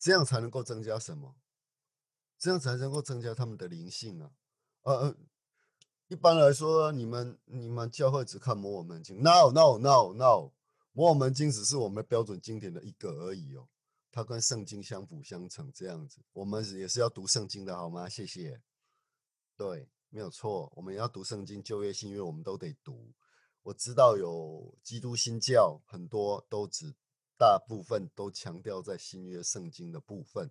[0.00, 1.36] 这样才能够增加什么？
[2.36, 4.32] 这样才能够增加他们的灵性啊！
[4.82, 5.16] 呃，
[6.08, 10.52] 一般来说，你们你们教会只看摩尔门经，no no no no，
[10.92, 13.68] 摩尔门经只是我们标准经典的一个而已哦。
[14.12, 18.08] 它跟圣经相辅相成，这样子，我们也是要读圣经的，好吗？
[18.08, 18.62] 谢谢。
[19.56, 23.12] 对，没有错，我们要读圣经，旧约、新约，我们都得读。
[23.62, 26.94] 我知道有基督新教，很多都只，
[27.36, 30.50] 大部分都强调在新约圣经的部分。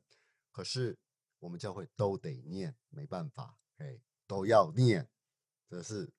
[0.52, 0.98] 可是
[1.40, 5.08] 我们教会都得念，没办法，哎，都要念。
[5.76, 6.10] 这是，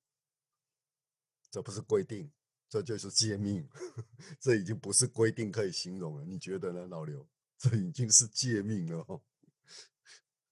[1.50, 2.30] 这不是规定，
[2.68, 3.66] 这就是诫命。
[4.38, 7.26] 这已经不是规定可以形容了，你觉得呢，老刘？
[7.56, 9.22] 这已经是诫命了哦。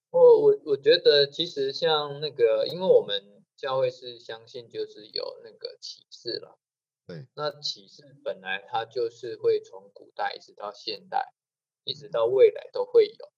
[0.09, 6.57] 我我我觉得其实像那个，因为我们教会是相信就是有那个启示了。
[7.05, 7.27] 对。
[7.35, 11.31] 那启示本来它就是会从古代一直到现代，
[11.83, 13.31] 一直到未来都会有，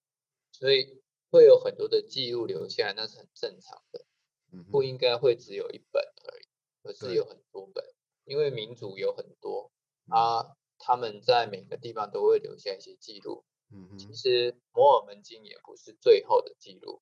[0.53, 4.05] 所以会有很多的记录留下来，那是很正常的。
[4.51, 4.63] 嗯。
[4.71, 6.47] 不应该会只有一本而已，
[6.83, 7.83] 而是有很多本，
[8.25, 9.71] 因为民族有很多
[10.09, 13.43] 啊，他们在每个地方都会留下一些记录。
[13.69, 17.01] 嗯，其实摩尔门经也不是最后的记录。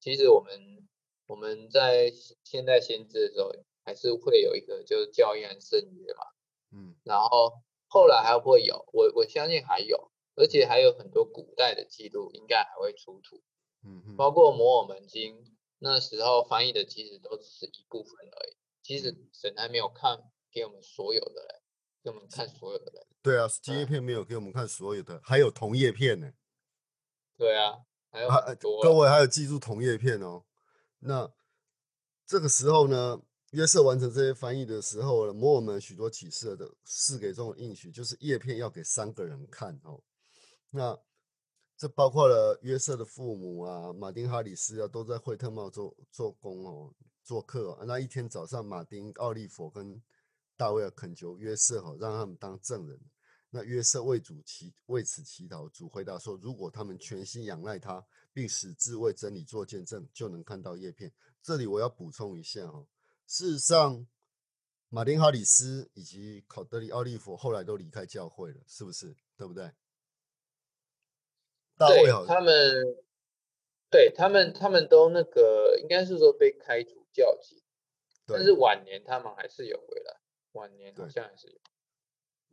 [0.00, 0.88] 其实我们
[1.26, 2.12] 我们在
[2.44, 3.50] 现代先知的时候，
[3.84, 6.24] 还是会有一个就是教义圣约嘛。
[6.72, 7.52] 嗯，然后
[7.86, 13.42] 后来还会有，我我相信还有，而且还有很多古代的记录，应该还会出土。
[13.84, 15.44] 嗯包括摩尔门经
[15.84, 18.56] 那时候翻译的，其实都只是一部分而已。
[18.84, 20.16] 其实神还没有看
[20.52, 21.62] 给我们所有的人，
[22.04, 23.04] 给我们看所有的人。
[23.20, 26.32] 对啊，金叶片没有给我们看所有的，还有同叶片呢。
[27.36, 27.78] 对啊，
[28.10, 28.28] 还有。
[28.80, 30.44] 各位还有记住同叶片哦。
[31.00, 31.32] 那
[32.26, 40.00] 这个时候呢，约瑟完成这些翻译的时候呢，摩尔门许多启示的赐给这种应许，就是叶片要给三个人看哦。
[40.70, 40.96] 那
[41.82, 47.76] 这包括了约瑟的父母啊，马丁哈里斯啊，都在惠特茂做做工哦，做客。
[47.84, 50.00] 那一天早上，马丁奥利弗跟
[50.56, 53.00] 大卫尔恳求约瑟哦，让他们当证人。
[53.50, 61.12] 那约瑟为主祈为此祈祷，主回答说：如果他们全心仰赖他，并使自为真理做见证，就能看到叶片。
[61.42, 62.86] 这里我要补充一下哦，
[63.26, 64.06] 事实上，
[64.88, 69.16] 马丁哈里斯以及考德里奥利弗后来都离开教会了，是不是？
[69.36, 69.72] 对不对？
[71.76, 72.96] 大卫好，他们
[73.90, 77.62] 对他们，他们都那个，应该是说被开除教籍，
[78.26, 80.20] 但是晚年他们还是有回来，
[80.52, 81.58] 晚年好像还是有。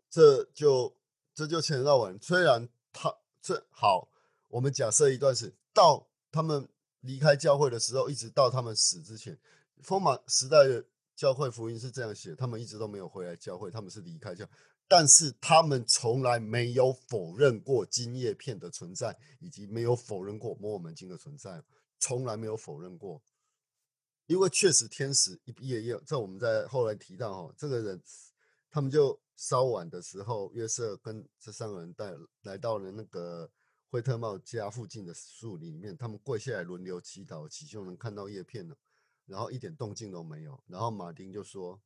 [0.09, 0.95] 这就
[1.33, 4.09] 这就牵扯到完，虽然他这好，
[4.47, 6.67] 我们假设一段是到他们
[7.01, 9.37] 离开教会的时候，一直到他们死之前，
[9.83, 10.83] 丰马时代的
[11.15, 14.45] 教会福音是这样写，他们一直都没有回来教会，他们是离开教，
[14.89, 21.63] 但是他们从来没有否认过金叶片的存在，以及没有否认过摩尔门经的存在，
[21.99, 23.21] 从来没有否认过，
[24.25, 28.03] 因为确实天使一夜夜，在我们在后来提到哈，这个人
[28.69, 29.17] 他们就。
[29.41, 33.49] 稍晚的时候，约瑟跟这三个人带来到了那个
[33.89, 38.75] 惠特茂家附近的树林里面，他们跪下来轮流祈祷，祈求能看到叶片了。
[39.25, 40.61] 然后一点动静都没有。
[40.67, 41.81] 然后马丁就说：“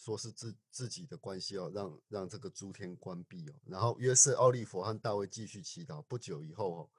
[0.00, 6.02] 说是自自己的关系哦，让让这个诸天关闭哦。”然后约瑟、奥利弗和大卫继续祈祷。
[6.08, 6.90] 不久以后哦，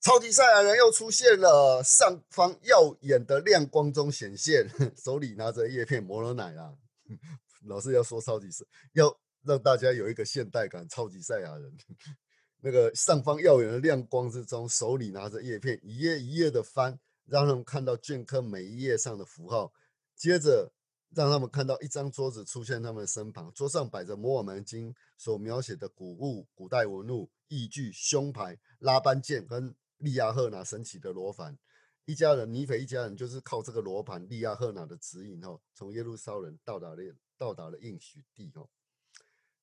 [0.00, 4.68] 超级赛亚人又出现了，上方耀眼的亮光中显现，
[4.98, 6.76] 手里拿着叶片摩罗奶啦。
[7.66, 10.86] 老师要说超级赛，要让大家有一个现代感。
[10.88, 11.72] 超级赛亚人，
[12.60, 19.72] 那个上方耀眼的亮光之中，手里拿着叶片，一页一页的翻，让他们看到镌刻每一页上的符号。
[20.16, 20.72] 接着
[21.14, 31.58] 让他们看到一张桌子出现他们身旁，桌上摆着摩尔门经所描写的古物、古代文物、义具、胸牌、拉班剑跟利亚赫拿神奇的罗盘。
[32.04, 37.16] 一家人，尼斐一家人就是靠这个罗盘、利亚赫拿的指引哦，从耶路撒冷到达了。
[37.36, 38.70] 到达了应许地哦，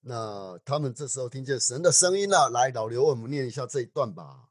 [0.01, 2.49] 那他们这时候听见神的声音了。
[2.49, 4.49] 来，老刘，我们念一下这一段吧。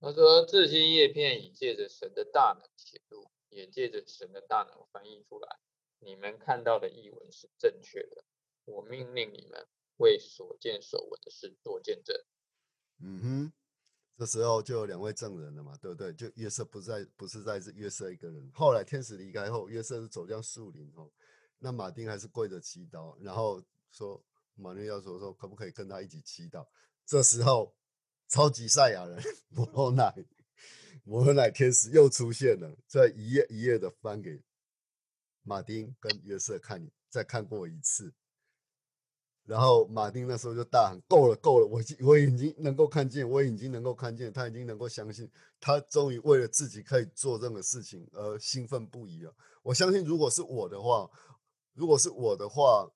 [0.00, 5.58] 他说：“这些叶片已借着神的大能写入，也借着神的大能翻译出来。
[6.00, 8.24] 你们看到的译文是正确的。
[8.64, 12.16] 我命令你们为所见所闻的事做见证。”
[13.00, 13.52] 嗯哼，
[14.16, 16.12] 这时候就有两位证人了嘛，对不对？
[16.12, 18.50] 就约瑟不在，不是在是约瑟一个人。
[18.52, 21.10] 后来天使离开后，约瑟是走向树林哦。
[21.58, 24.22] 那马丁还是跪着祈祷，然后说
[24.54, 26.66] 马丁要说说可不可以跟他一起祈祷。
[27.06, 27.74] 这时候，
[28.28, 30.14] 超级赛亚人摩罗乃
[31.04, 34.42] 摩罗乃天使又出现了，在一页一页的翻给
[35.48, 38.12] 马丁跟约瑟看你，再看过一次。
[39.44, 41.66] 然后马丁那时候就大喊：“够了，够了！
[41.66, 49.34] 我我已经能够看见，我已经能够看见，他已经能够相信，他终于为了自己可以做任何事情而兴奋不已了。
[49.62, 51.10] 我相信，如果是我的话。”
[51.74, 52.90] 如果是我的话，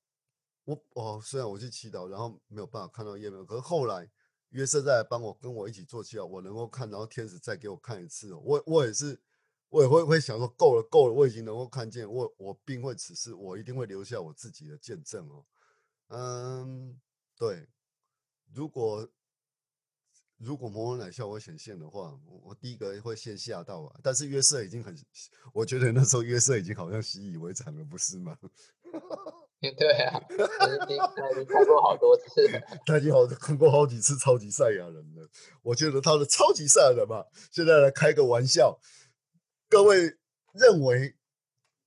[0.64, 4.10] 我哦，虽然我去祈祷，然后没有办法看到叶面，可是后来
[4.48, 9.16] 约瑟再来帮我跟我一起做祈祷，我能够看，然后天使再给我看一次，我我也是，
[9.72, 15.44] 我也会会想说够了够了，我已经能够看见，我我并会此事，我一定会留下我自己的见证哦，
[16.08, 17.00] 嗯，
[17.37, 17.66] 对，
[18.54, 19.08] 如果。
[20.44, 24.00] 如果摩尔奶效果显现的话，我我第一个会先吓到啊。
[24.02, 24.92] 但是约瑟已经很，
[25.54, 28.37] 我觉得那时候约瑟已经好像习以为常了，不是吗？
[29.61, 30.20] 对啊，
[30.58, 35.31] 他已经看过好多次， 他已经好看过好几次超级赛亚人了。
[35.62, 38.81] 我觉得他的超级赛亚人嘛，现在来开个玩笑，
[39.73, 40.18] 各位
[40.52, 41.16] 认为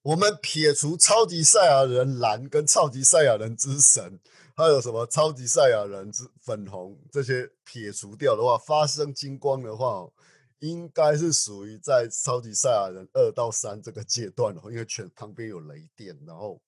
[0.02, 4.20] 我们撇除超级赛亚人蓝跟超级赛亚人之神。
[4.56, 10.10] 还有什么超级赛亚人之粉红这些撇除掉的话，发生金光的话，
[10.58, 16.60] 应该是属于在超级赛亚人二到三这个阶段哦，因为全旁边有雷电，然后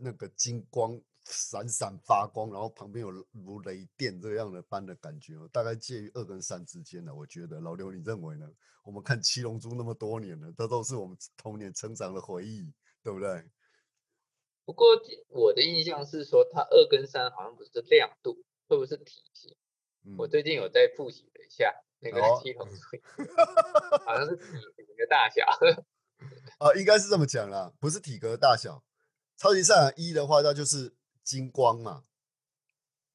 [0.00, 7.14] 那个金光闪闪发光，然后旁边有如雷电这样的般的感觉哦，大概介于二跟三之间的。
[7.14, 8.48] 我觉得老刘，你认为呢？
[8.84, 13.44] 我们看七龙珠那么多年了，这都是我们童年成长的回忆，对不对？
[14.64, 14.88] 不过
[15.28, 18.34] 我的印象是说，它二跟三好像不是亮度，
[18.66, 19.56] 会不会是体型？
[20.18, 22.96] 我最近有在复习了一下那个系统数，
[24.04, 25.46] 好像是体格大小。
[26.58, 28.82] 啊， 应该是这么讲啦，不是体格大小。
[29.36, 30.92] 超级赛亚一的话，那就是
[31.22, 32.04] 金光嘛，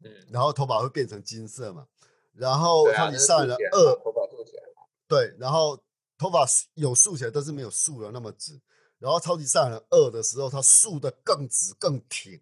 [0.03, 1.87] 嗯，然后头发会变成金色嘛，
[2.33, 4.63] 然后超级赛亚人二头发竖起来，
[5.07, 5.77] 对，然后
[6.17, 6.45] 头发
[6.75, 8.59] 有竖起来，但是没有竖的那么直。
[8.99, 12.41] 然后超级赛亚人二的时候，它竖的更直更挺，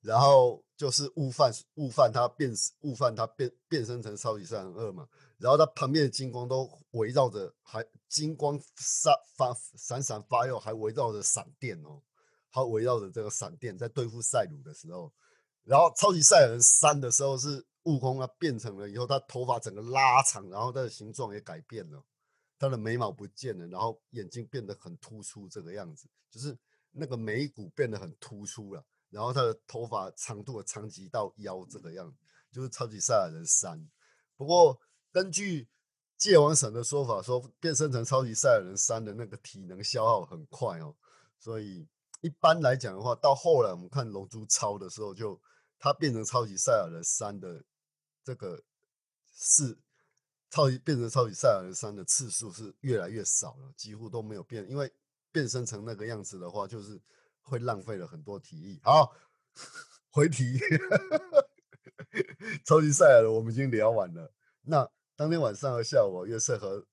[0.00, 2.50] 然后就是悟饭悟饭他变
[2.80, 12.00] 悟饭他变变身成超级赛亚人二嘛，然后他旁边的金光都围绕着，还金光闪发闪闪发耀，还围绕着闪电哦。
[12.52, 15.10] 他围绕着这个闪电在对付赛鲁的时候，
[15.64, 22.04] 然后超级赛亚人三的时候是悟空啊变成了以后，他头发整个拉长，然后他的形状也改变了，
[22.58, 26.54] 他的眉毛不见了，然后眼睛变得很突出，这个样子就是
[26.90, 32.18] 那个眉骨变得很突出了，然后他的头发长度长及到腰这个样子，
[32.52, 33.88] 就是超级赛亚人三。
[34.36, 34.78] 不过
[35.10, 35.66] 根据
[36.18, 40.94] 界王神的说法，说变身成超级赛亚人三的那个体能消耗很快哦，
[41.38, 41.88] 所以。
[42.22, 45.40] 一般来讲的话，到后来我们看《龙珠超》的时候，就
[45.76, 47.64] 它变成超级赛亚人三的
[48.22, 48.62] 这个
[49.34, 49.76] 是
[50.48, 54.64] 超级变成超级赛亚人三的次数是越来越少了，几乎都没有变。
[54.70, 54.92] 因为
[55.32, 57.00] 变身成那个样子的话，就是
[57.40, 58.80] 会浪费了很多体力。
[58.84, 59.12] 好，
[60.12, 60.60] 回题，
[62.64, 64.32] 超级赛亚人我们已经聊完了。
[64.60, 66.86] 那当天晚上和下午，约瑟和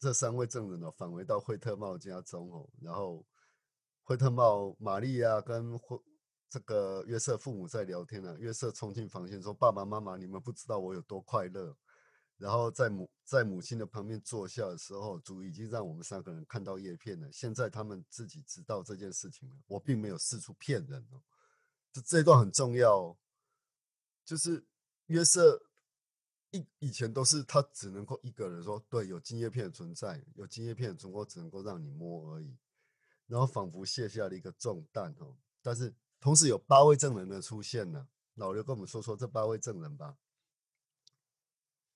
[0.00, 3.22] 这三位证人呢返回到惠特茂家中哦，然后。
[4.08, 6.00] 惠特茂、玛利亚跟惠
[6.48, 8.34] 这个约瑟父母在聊天呢。
[8.38, 11.76] 约瑟冲进房间说：“爸爸妈妈，你们不知道我有多快乐。”
[12.38, 17.30] 然后在母在母亲的旁边坐下的时候，主已经让我们三个人看到叶片了。
[17.30, 19.56] 现在他们自己知道这件事情了。
[19.66, 21.20] 我并没有四处骗人哦。
[21.92, 23.14] 这这一段很重要，
[24.24, 24.64] 就是
[25.08, 25.62] 约瑟
[26.52, 32.56] 以以前都是他只能够一个人说：“对，有金叶片的存在，有金叶片的存在，只能够让你摸而已。”
[33.28, 38.08] 然后仿佛卸下了一个重担哦，但是同时有八位证人的出现呢。
[38.34, 40.16] 老刘跟我们说说这八位证人吧。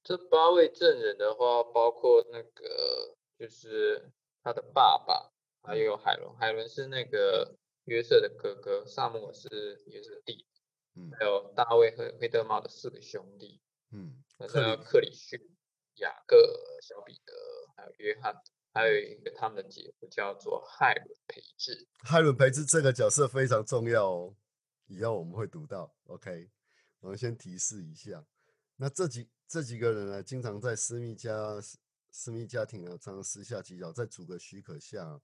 [0.03, 4.12] 这八位证人的话，包括那个就是
[4.43, 9.49] 他的爸爸，还有海伦，海伦是那个约瑟的哥哥，萨姆尔是
[9.87, 10.45] 约瑟弟，
[10.97, 13.61] 嗯，还有大卫和黑德玛的四个兄弟，
[13.93, 15.39] 嗯，克克里逊、
[15.95, 16.37] 雅各、
[16.83, 17.33] 小彼得，
[17.76, 18.35] 还有约翰。
[18.74, 24.34] 还有一个他们的姐夫叫做海伦培智，海伦培智这个角色非常重要哦，
[24.86, 25.94] 以后我们会读到。
[26.04, 26.50] OK，
[27.00, 28.24] 我们先提示一下，
[28.76, 31.60] 那这几这几个人呢，经常在私密家
[32.10, 35.20] 私密家庭啊，常常私下计较，在主的许可下，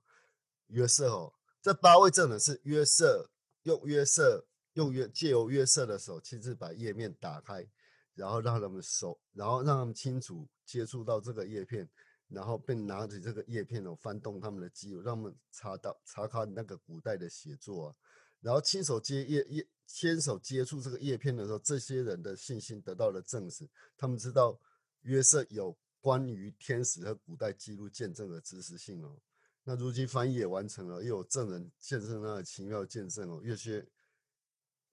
[0.66, 1.32] 约瑟哦，
[1.62, 3.30] 这八位证人是约瑟
[3.62, 7.66] 用约瑟用约借由约瑟的手亲自把页面打开，
[8.14, 11.88] 然后让他们手，然后让他们清楚接触到这个叶片。
[12.28, 17.94] 然后并拿着这个叶片哦，翻动他们的肌肉，让他们查到查看那个古代的写作啊。
[18.40, 23.68] 然后亲手接叶叶，牵手接触这个叶片的时候，这些人的信心得到了证实。
[23.96, 24.60] 他们知道
[25.00, 29.18] 约瑟有关于天使和古代记录见证的知识性哦。
[29.64, 33.40] 那如今翻译也完成了，又有证人见证那个奇妙见证哦。
[33.42, 33.84] 约瑟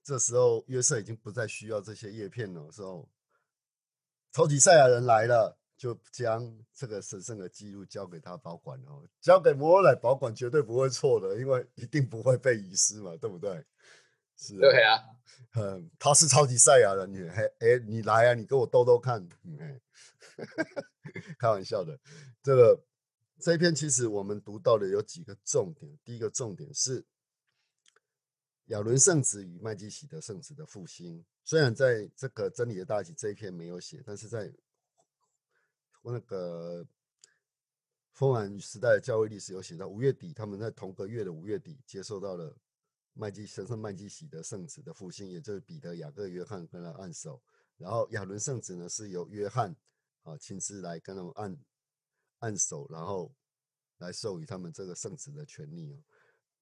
[0.02, 3.08] 这时候约瑟已经不再需要这些叶片了，时候
[4.32, 5.58] 超级赛亚人来了。
[5.76, 13.64] 就将这个神圣的记录交给他保管哦，交给摩尔来保管，绝对不会错的，因为一定不会被遗失嘛，对不对？
[14.38, 15.00] 是，对啊，
[15.54, 19.80] 嗯，他是超级赛亚人，你还哎，你来啊，你跟我斗斗看，嗯，
[21.38, 21.98] 开玩笑的。
[22.42, 22.84] 这个
[23.40, 27.04] 这一篇其实我们读到的有几个重点，第一个重点是
[28.66, 34.52] 亚伦圣子与麦基喜德圣子的复兴，虽然在这个真理的大集这一篇没有写，但是在
[36.12, 36.86] 那个
[38.12, 42.56] 丰兰时代的教会历史有写到，五月底他们在同个月的五月底接受到了
[43.12, 47.42] 麦基神圣麦基喜德圣子的复兴，也就是彼得、雅各、约翰跟他按手，
[47.76, 49.76] 然后亚伦圣子呢是由约翰
[50.22, 51.58] 啊亲自来跟他们按
[52.38, 53.34] 按手，然后
[53.98, 55.98] 来授予他们这个圣子的权利哦。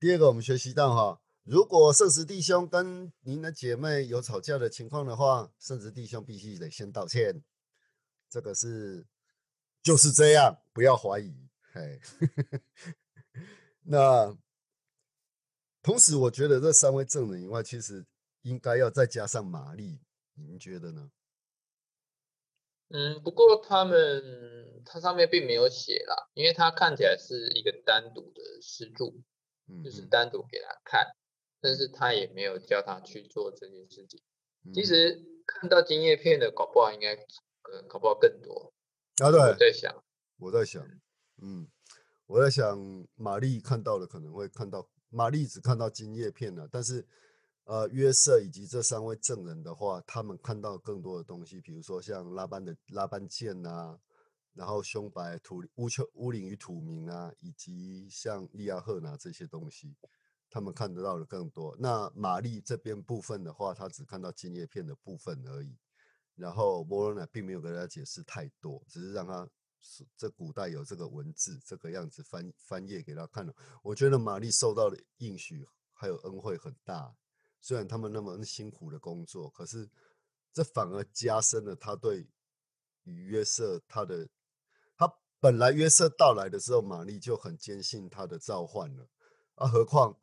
[0.01, 7.45] 第二个，我们学习到哈，如果圣子弟兄跟您的姐妹有吵架的情况的话，圣子弟兄必须得先道歉，
[8.29, 9.07] 这个是。
[9.85, 11.31] 就是这样，不要怀疑。
[11.75, 12.01] 嘿，
[13.85, 14.35] 那
[15.83, 18.07] 同时，我觉得这三位证人以外，其实
[18.43, 20.01] 应该要再加上玛丽，
[20.37, 21.11] 您觉得呢？
[22.89, 29.23] 嗯，不过他们他上面并没有写啦，因为他看起来是一个单独的施助，
[29.69, 31.15] 嗯，就是单独给他看，
[31.61, 34.23] 但是他也没有叫他去做这件事情。
[34.73, 38.74] 其实看到金叶片的，搞不好应该，呃，搞不好更多。
[39.23, 40.05] 啊，对，我在想，
[40.39, 40.85] 我在想，
[41.41, 41.69] 嗯，
[42.27, 47.07] 我在想，玛丽看到了可能会看到，玛丽只看到金叶片了，但是，
[47.65, 53.99] 呃，约瑟以及这三位证人的话，他们看到更多的东西，比如说像拉班的拉班剑呐，
[54.53, 59.97] 然后胸白土乌丘乌林与土民啊，以及像利亚赫拿这些东西。
[60.51, 61.77] 他们看得到的更多。
[61.81, 65.77] 那玛丽这边部分的话，他只看到金叶片的部分而已。
[66.37, 69.49] 然后摩罗娜并没有跟他解释太多，只是让他
[70.17, 73.55] 这古代有这个文字这个样子翻翻页给他看了。
[73.83, 77.15] 我觉得玛丽受到的应许还有恩惠很大。
[77.61, 79.89] 虽然他们那么辛苦的工作，可是
[80.53, 82.27] 这反而加深了他对
[83.05, 84.29] 与约瑟他的
[84.97, 85.11] 他
[85.41, 89.09] 本来约瑟到来的时候，玛丽就很坚信他的召唤了
[89.55, 90.19] 啊，何况。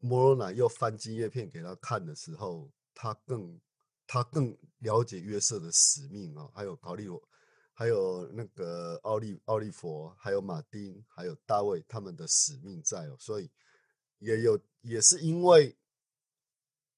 [0.00, 3.60] 摩罗乃又翻金叶片给他看的时候，他更
[4.08, 7.22] 他更了解约瑟的使命啊，还有考利罗，
[7.74, 13.50] 还有那个奥利奥利佛，还有马丁，还有大卫他们的使命在哦，所以
[14.18, 15.76] 也有也是因为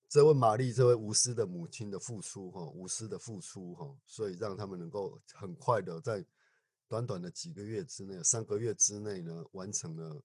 [0.09, 6.25] 这位玛丽这位无私的母亲的付出哈，无私的付出哈，所以让他们能够很快的在
[6.89, 10.23] 短短的几个月之内，三个月之内呢，完成了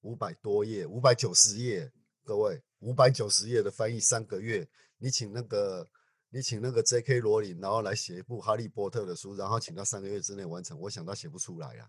[0.00, 1.92] 五百多页，五百九十页。
[2.26, 4.66] 各位，五百九十页的翻译三个月，
[4.96, 5.86] 你请那个
[6.34, 7.20] 你请那个 J.K.
[7.20, 11.88] 罗琳，然后来写一部《哈利波特》的书，然后请他三个月之内完成，我想他写不出来呀。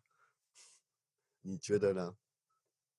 [1.42, 2.16] 你觉得呢？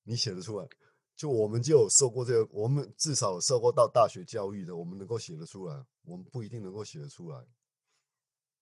[0.03, 0.67] 你写得出来？
[1.15, 7.47] 就我们就有受过这个，我们至少受过到大学教育的，我们能够写得出来，我们不一定能够写得出来。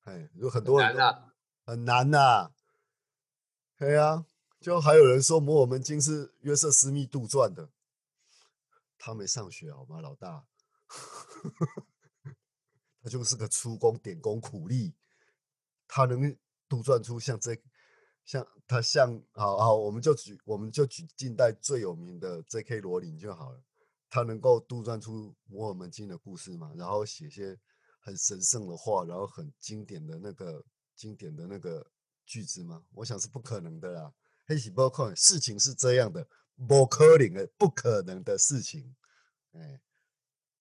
[0.02, 0.94] 哎，有很多人
[1.64, 2.50] 很难呐。
[3.78, 4.26] 对啊，
[4.60, 7.70] 就还有人说《摩尔门经》是约瑟斯密杜撰的。
[8.98, 10.46] 他没上学好吗，老大？
[13.04, 14.94] 他就是个出工点工苦力，
[15.86, 16.34] 他能
[16.66, 17.54] 杜撰出像这
[18.24, 22.80] 像他像好好，我们就举我们就举近代最有名的 J.K.
[22.80, 23.62] 罗琳就好了。
[24.08, 26.72] 他能够杜撰出摩尔门经的故事嘛？
[26.76, 27.58] 然后写些
[28.00, 30.64] 很神圣的话，然后很经典的那个
[30.96, 31.86] 经典的那个
[32.24, 32.82] 句子吗？
[32.92, 34.14] 我想是不可能的啦。
[34.46, 36.26] 黑喜包括事情是这样的。
[36.68, 38.94] 不可能的，不可能的事情。
[39.54, 39.80] 哎，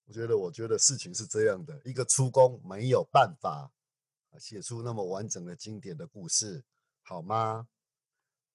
[0.06, 3.70] 我觉得，我觉得事情是这样的：一个出工没有办法
[4.38, 6.64] 写出那么完整的经典的故事，
[7.02, 7.68] 好吗？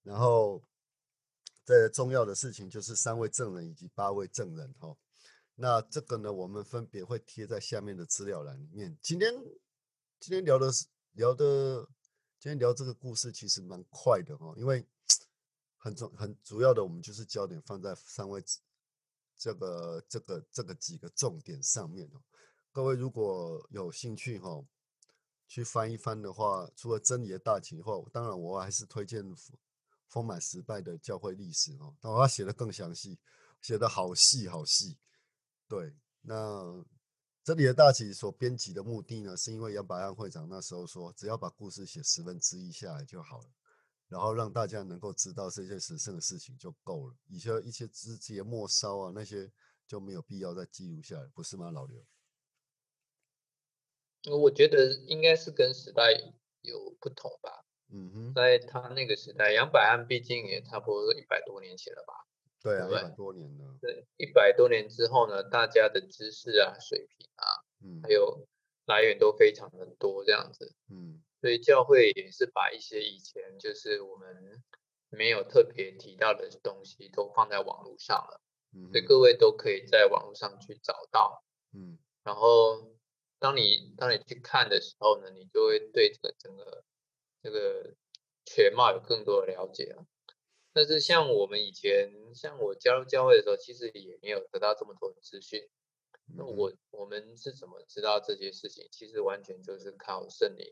[0.03, 0.63] 然后，
[1.65, 4.73] 这重要的事情就是三位证人以及八位证人。
[4.79, 4.95] 哈，
[5.55, 8.97] 那这个呢，我们分别会贴在下面的资料栏里面。
[9.01, 9.33] 今天，
[10.19, 11.87] 今天聊的是聊的，
[12.39, 14.85] 今天聊这个故事其实蛮快的哈，因为。
[15.81, 18.43] 很重很主要的，我们就是焦点放在三位
[19.39, 22.21] 这个这个这个几个重点上面哦。
[22.71, 24.63] 各位如果有兴趣哈，
[25.47, 29.23] 去翻一翻的话，除了真理的大情话，当然我还是推荐
[30.07, 31.95] 丰满失败的教会历史哦。
[32.01, 33.17] 但我要写的更详细，
[33.61, 34.97] 写的好细好细。
[35.67, 36.85] 对，那
[37.43, 43.49] 这里的大旗所编辑的目的呢，是因为杨百安会长那时候说，只要把故事写十分之一下来就好了。
[44.09, 49.49] 然后让大家能够知道这些神圣的事情就够了，以前一些枝节末梢啊那些
[49.87, 52.03] 就没有必要再记录下来，不是吗，老刘？
[54.37, 56.11] 我觉得应该是跟时代
[56.61, 57.63] 有不同吧。
[57.91, 62.13] 嗯哼，在他那个时代，杨百安毕竟也差不多一百多年前了吧？
[62.61, 63.77] 对啊，一百多年了。
[63.79, 67.45] 对，一百多年之后呢，大家的知识啊、水平啊，
[67.81, 68.47] 嗯，还有
[68.85, 70.75] 来源都非常的多，这样子。
[70.89, 71.23] 嗯。
[71.41, 74.61] 所以教会也是把一些以前就是我们
[75.09, 78.41] 没有特别提到的东西都放在网络上了，
[78.91, 81.43] 所以各位都可以在网络上去找到。
[81.73, 82.91] 嗯，然后
[83.39, 86.83] 当你当你去看的时候呢，你就会对这个整个
[87.41, 87.95] 这个
[88.45, 90.05] 全貌有更多的了解了。
[90.71, 95.67] 但是像我们以前，像我加入教会的时候，其实也没有得到这么多的资讯。
[96.37, 98.87] 那我我们是怎么知道这些事情？
[98.91, 100.71] 其实完全就是靠圣灵。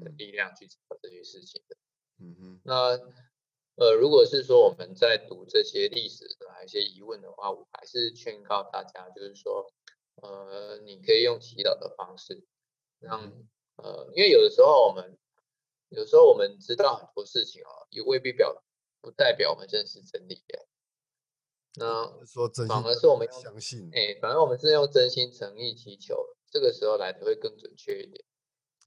[0.00, 1.76] 的力量去做这些事情的，
[2.18, 2.60] 嗯哼。
[2.64, 2.98] 那
[3.76, 9.72] 呃，如果是说我们在读这些历史的一些疑问的话，我还是劝告大家，就是说，
[10.16, 12.44] 呃，你可以用祈祷的方式，
[12.98, 13.32] 让
[13.76, 15.18] 呃，因为有的时候我们
[15.88, 18.62] 有时候我们知道很多事情哦，也未必表
[19.00, 20.66] 不代表我们认识真理耶。
[21.76, 28.22] 那说真反而是我们相信，哎，反而我们是用真心诚意祈求，这个时候来的会更准确一点。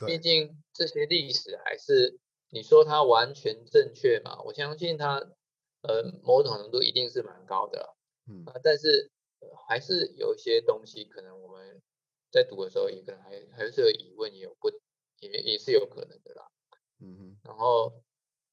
[0.05, 2.19] 毕竟这些历史还是
[2.49, 4.41] 你说它完全正确嘛？
[4.43, 5.19] 我相信它，
[5.81, 7.95] 呃，某种程度一定是蛮高的，
[8.27, 9.11] 嗯啊，但是
[9.67, 11.81] 还是有一些东西可能我们
[12.31, 14.69] 在读的时候，也可能还还是有疑问，也有不
[15.19, 16.47] 也也是有可能的啦。
[16.99, 17.39] 嗯哼。
[17.43, 18.03] 然后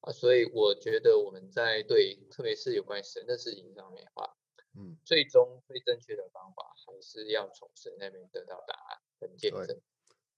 [0.01, 4.35] 啊，所以我觉得我们在对，特别是有关神的事情上面的话，
[4.77, 9.81] 嗯，最终最正确的方法还是要从神那边得到答案跟见证。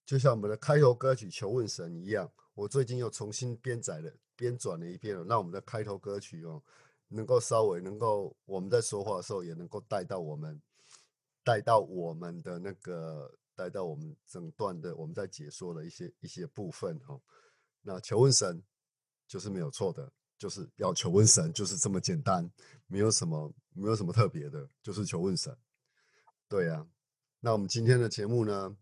[0.06, 6.62] 就像我们的开头歌曲《求问神》一样，我最近又重新编载了、编转了一遍了，让我们的开头歌曲哦，
[7.08, 10.62] 能够稍微能够我们在说话的时候也能够带到我们，
[11.42, 17.20] 带到我们的那个，带到我们整段的我们在解说的一些一些部分哈。
[17.82, 18.62] 那求问神
[19.26, 22.48] 就是没有错的，就是要求问神，就是这么简单，
[22.86, 25.52] 没有什么没有什么特别的，就是求问神。
[26.48, 26.86] 对呀，
[27.40, 28.76] 那我们今天的节目呢？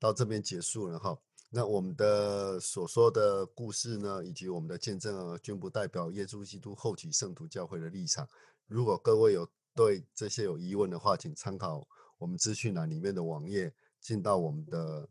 [0.00, 1.16] 到这边结束了哈，
[1.50, 8.26] 那我们的所说的故事呢，以及我们的见证，均不代表耶稣基督后期圣徒教会的立场。
[8.66, 11.86] 如果各位有对这些有疑问的话，请参考
[12.16, 13.70] 我们资讯栏里面的网页，
[14.00, 15.06] 进到我们的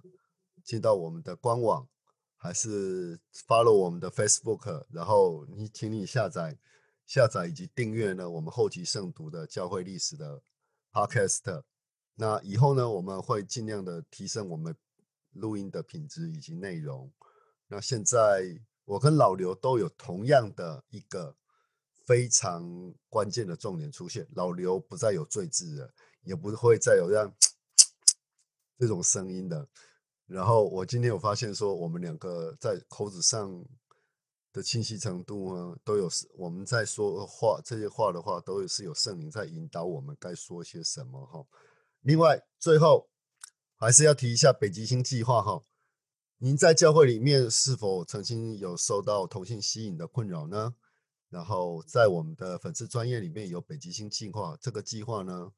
[0.64, 1.88] 进到我们的官网，
[2.36, 3.16] 还是
[3.48, 6.58] follow 我们的 Facebook，然后你请你下载
[7.06, 10.42] 下载以及订阅呢我们后期圣徒的教会历史的
[10.92, 11.69] Podcast。
[12.22, 14.76] 那以后呢，我们会尽量的提升我们
[15.32, 17.10] 录音的品质以及内容。
[17.66, 21.34] 那现在我跟老刘都有同样的一个
[22.06, 25.94] 非常关键的重点出现，老刘不再有赘字了，
[26.24, 27.34] 也不会再有这样
[28.78, 29.66] 这种声音的。
[30.26, 33.64] 然后我今天有发现说，我们两个在口子上
[34.52, 41.46] 的清晰程度呢，都有我们在说话这些话的话，都是有圣灵在引导我们该说些什么哈。
[42.02, 43.10] 另外，最后
[43.76, 45.62] 还是要提一下北极星计划哈。
[46.38, 50.76] 您在教会里面是否曾经有受到同性吸引的困扰呢？
[51.30, 55.52] 然后在我们的粉丝专业里面有北极星计划这个计划呢，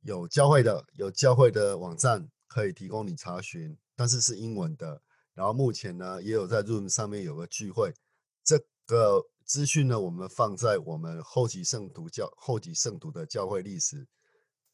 [0.00, 5.00] 有教会的有教会的网站可以提供你查询，但是是英文的。
[5.34, 7.94] 然后目前呢，也有在 Room 上面有个聚会，
[8.42, 14.08] 这个资讯呢，我们放在我们后期圣徒教后期圣徒的教会历史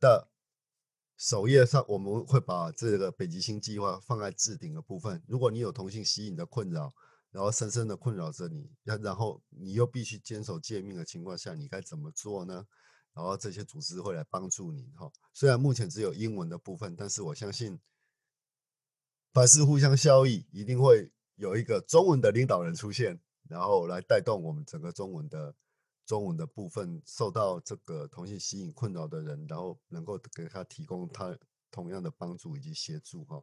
[0.00, 0.30] 的。
[1.16, 5.22] 首页上我们会把这个北极星计划放在置顶的部分。
[5.26, 6.92] 如果你有同性吸引的困扰，
[7.30, 12.66] 然后深深的困扰着你，要然后你又必须坚守诫命的情况下，你该怎么做呢？
[13.12, 14.92] 然后这些组织会来帮助你。
[14.96, 17.78] 哈，虽然目前只有英文的部分，但是我相信
[19.32, 25.54] 凡事互相效益，一定会有一个中文的领导人出现，然后来带动我们整个中文的。
[26.07, 31.36] 中文的部分受到这个同性吸引困扰的人，然后能够给他提供他
[31.70, 33.42] 同样的帮助以及协助哈。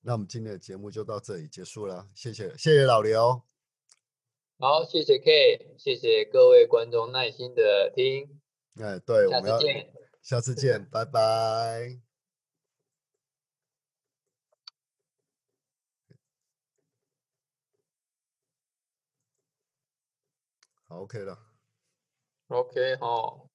[0.00, 3.42] 那我们今天的节目就到这里结束了，谢谢谢谢老刘，
[4.58, 8.40] 好谢谢 K，谢谢各位观众耐心的听，
[8.76, 9.92] 哎对，我们要见，
[10.22, 12.00] 下次见，拜拜，
[20.88, 21.49] 好 OK 了。
[22.50, 23.49] OK 好。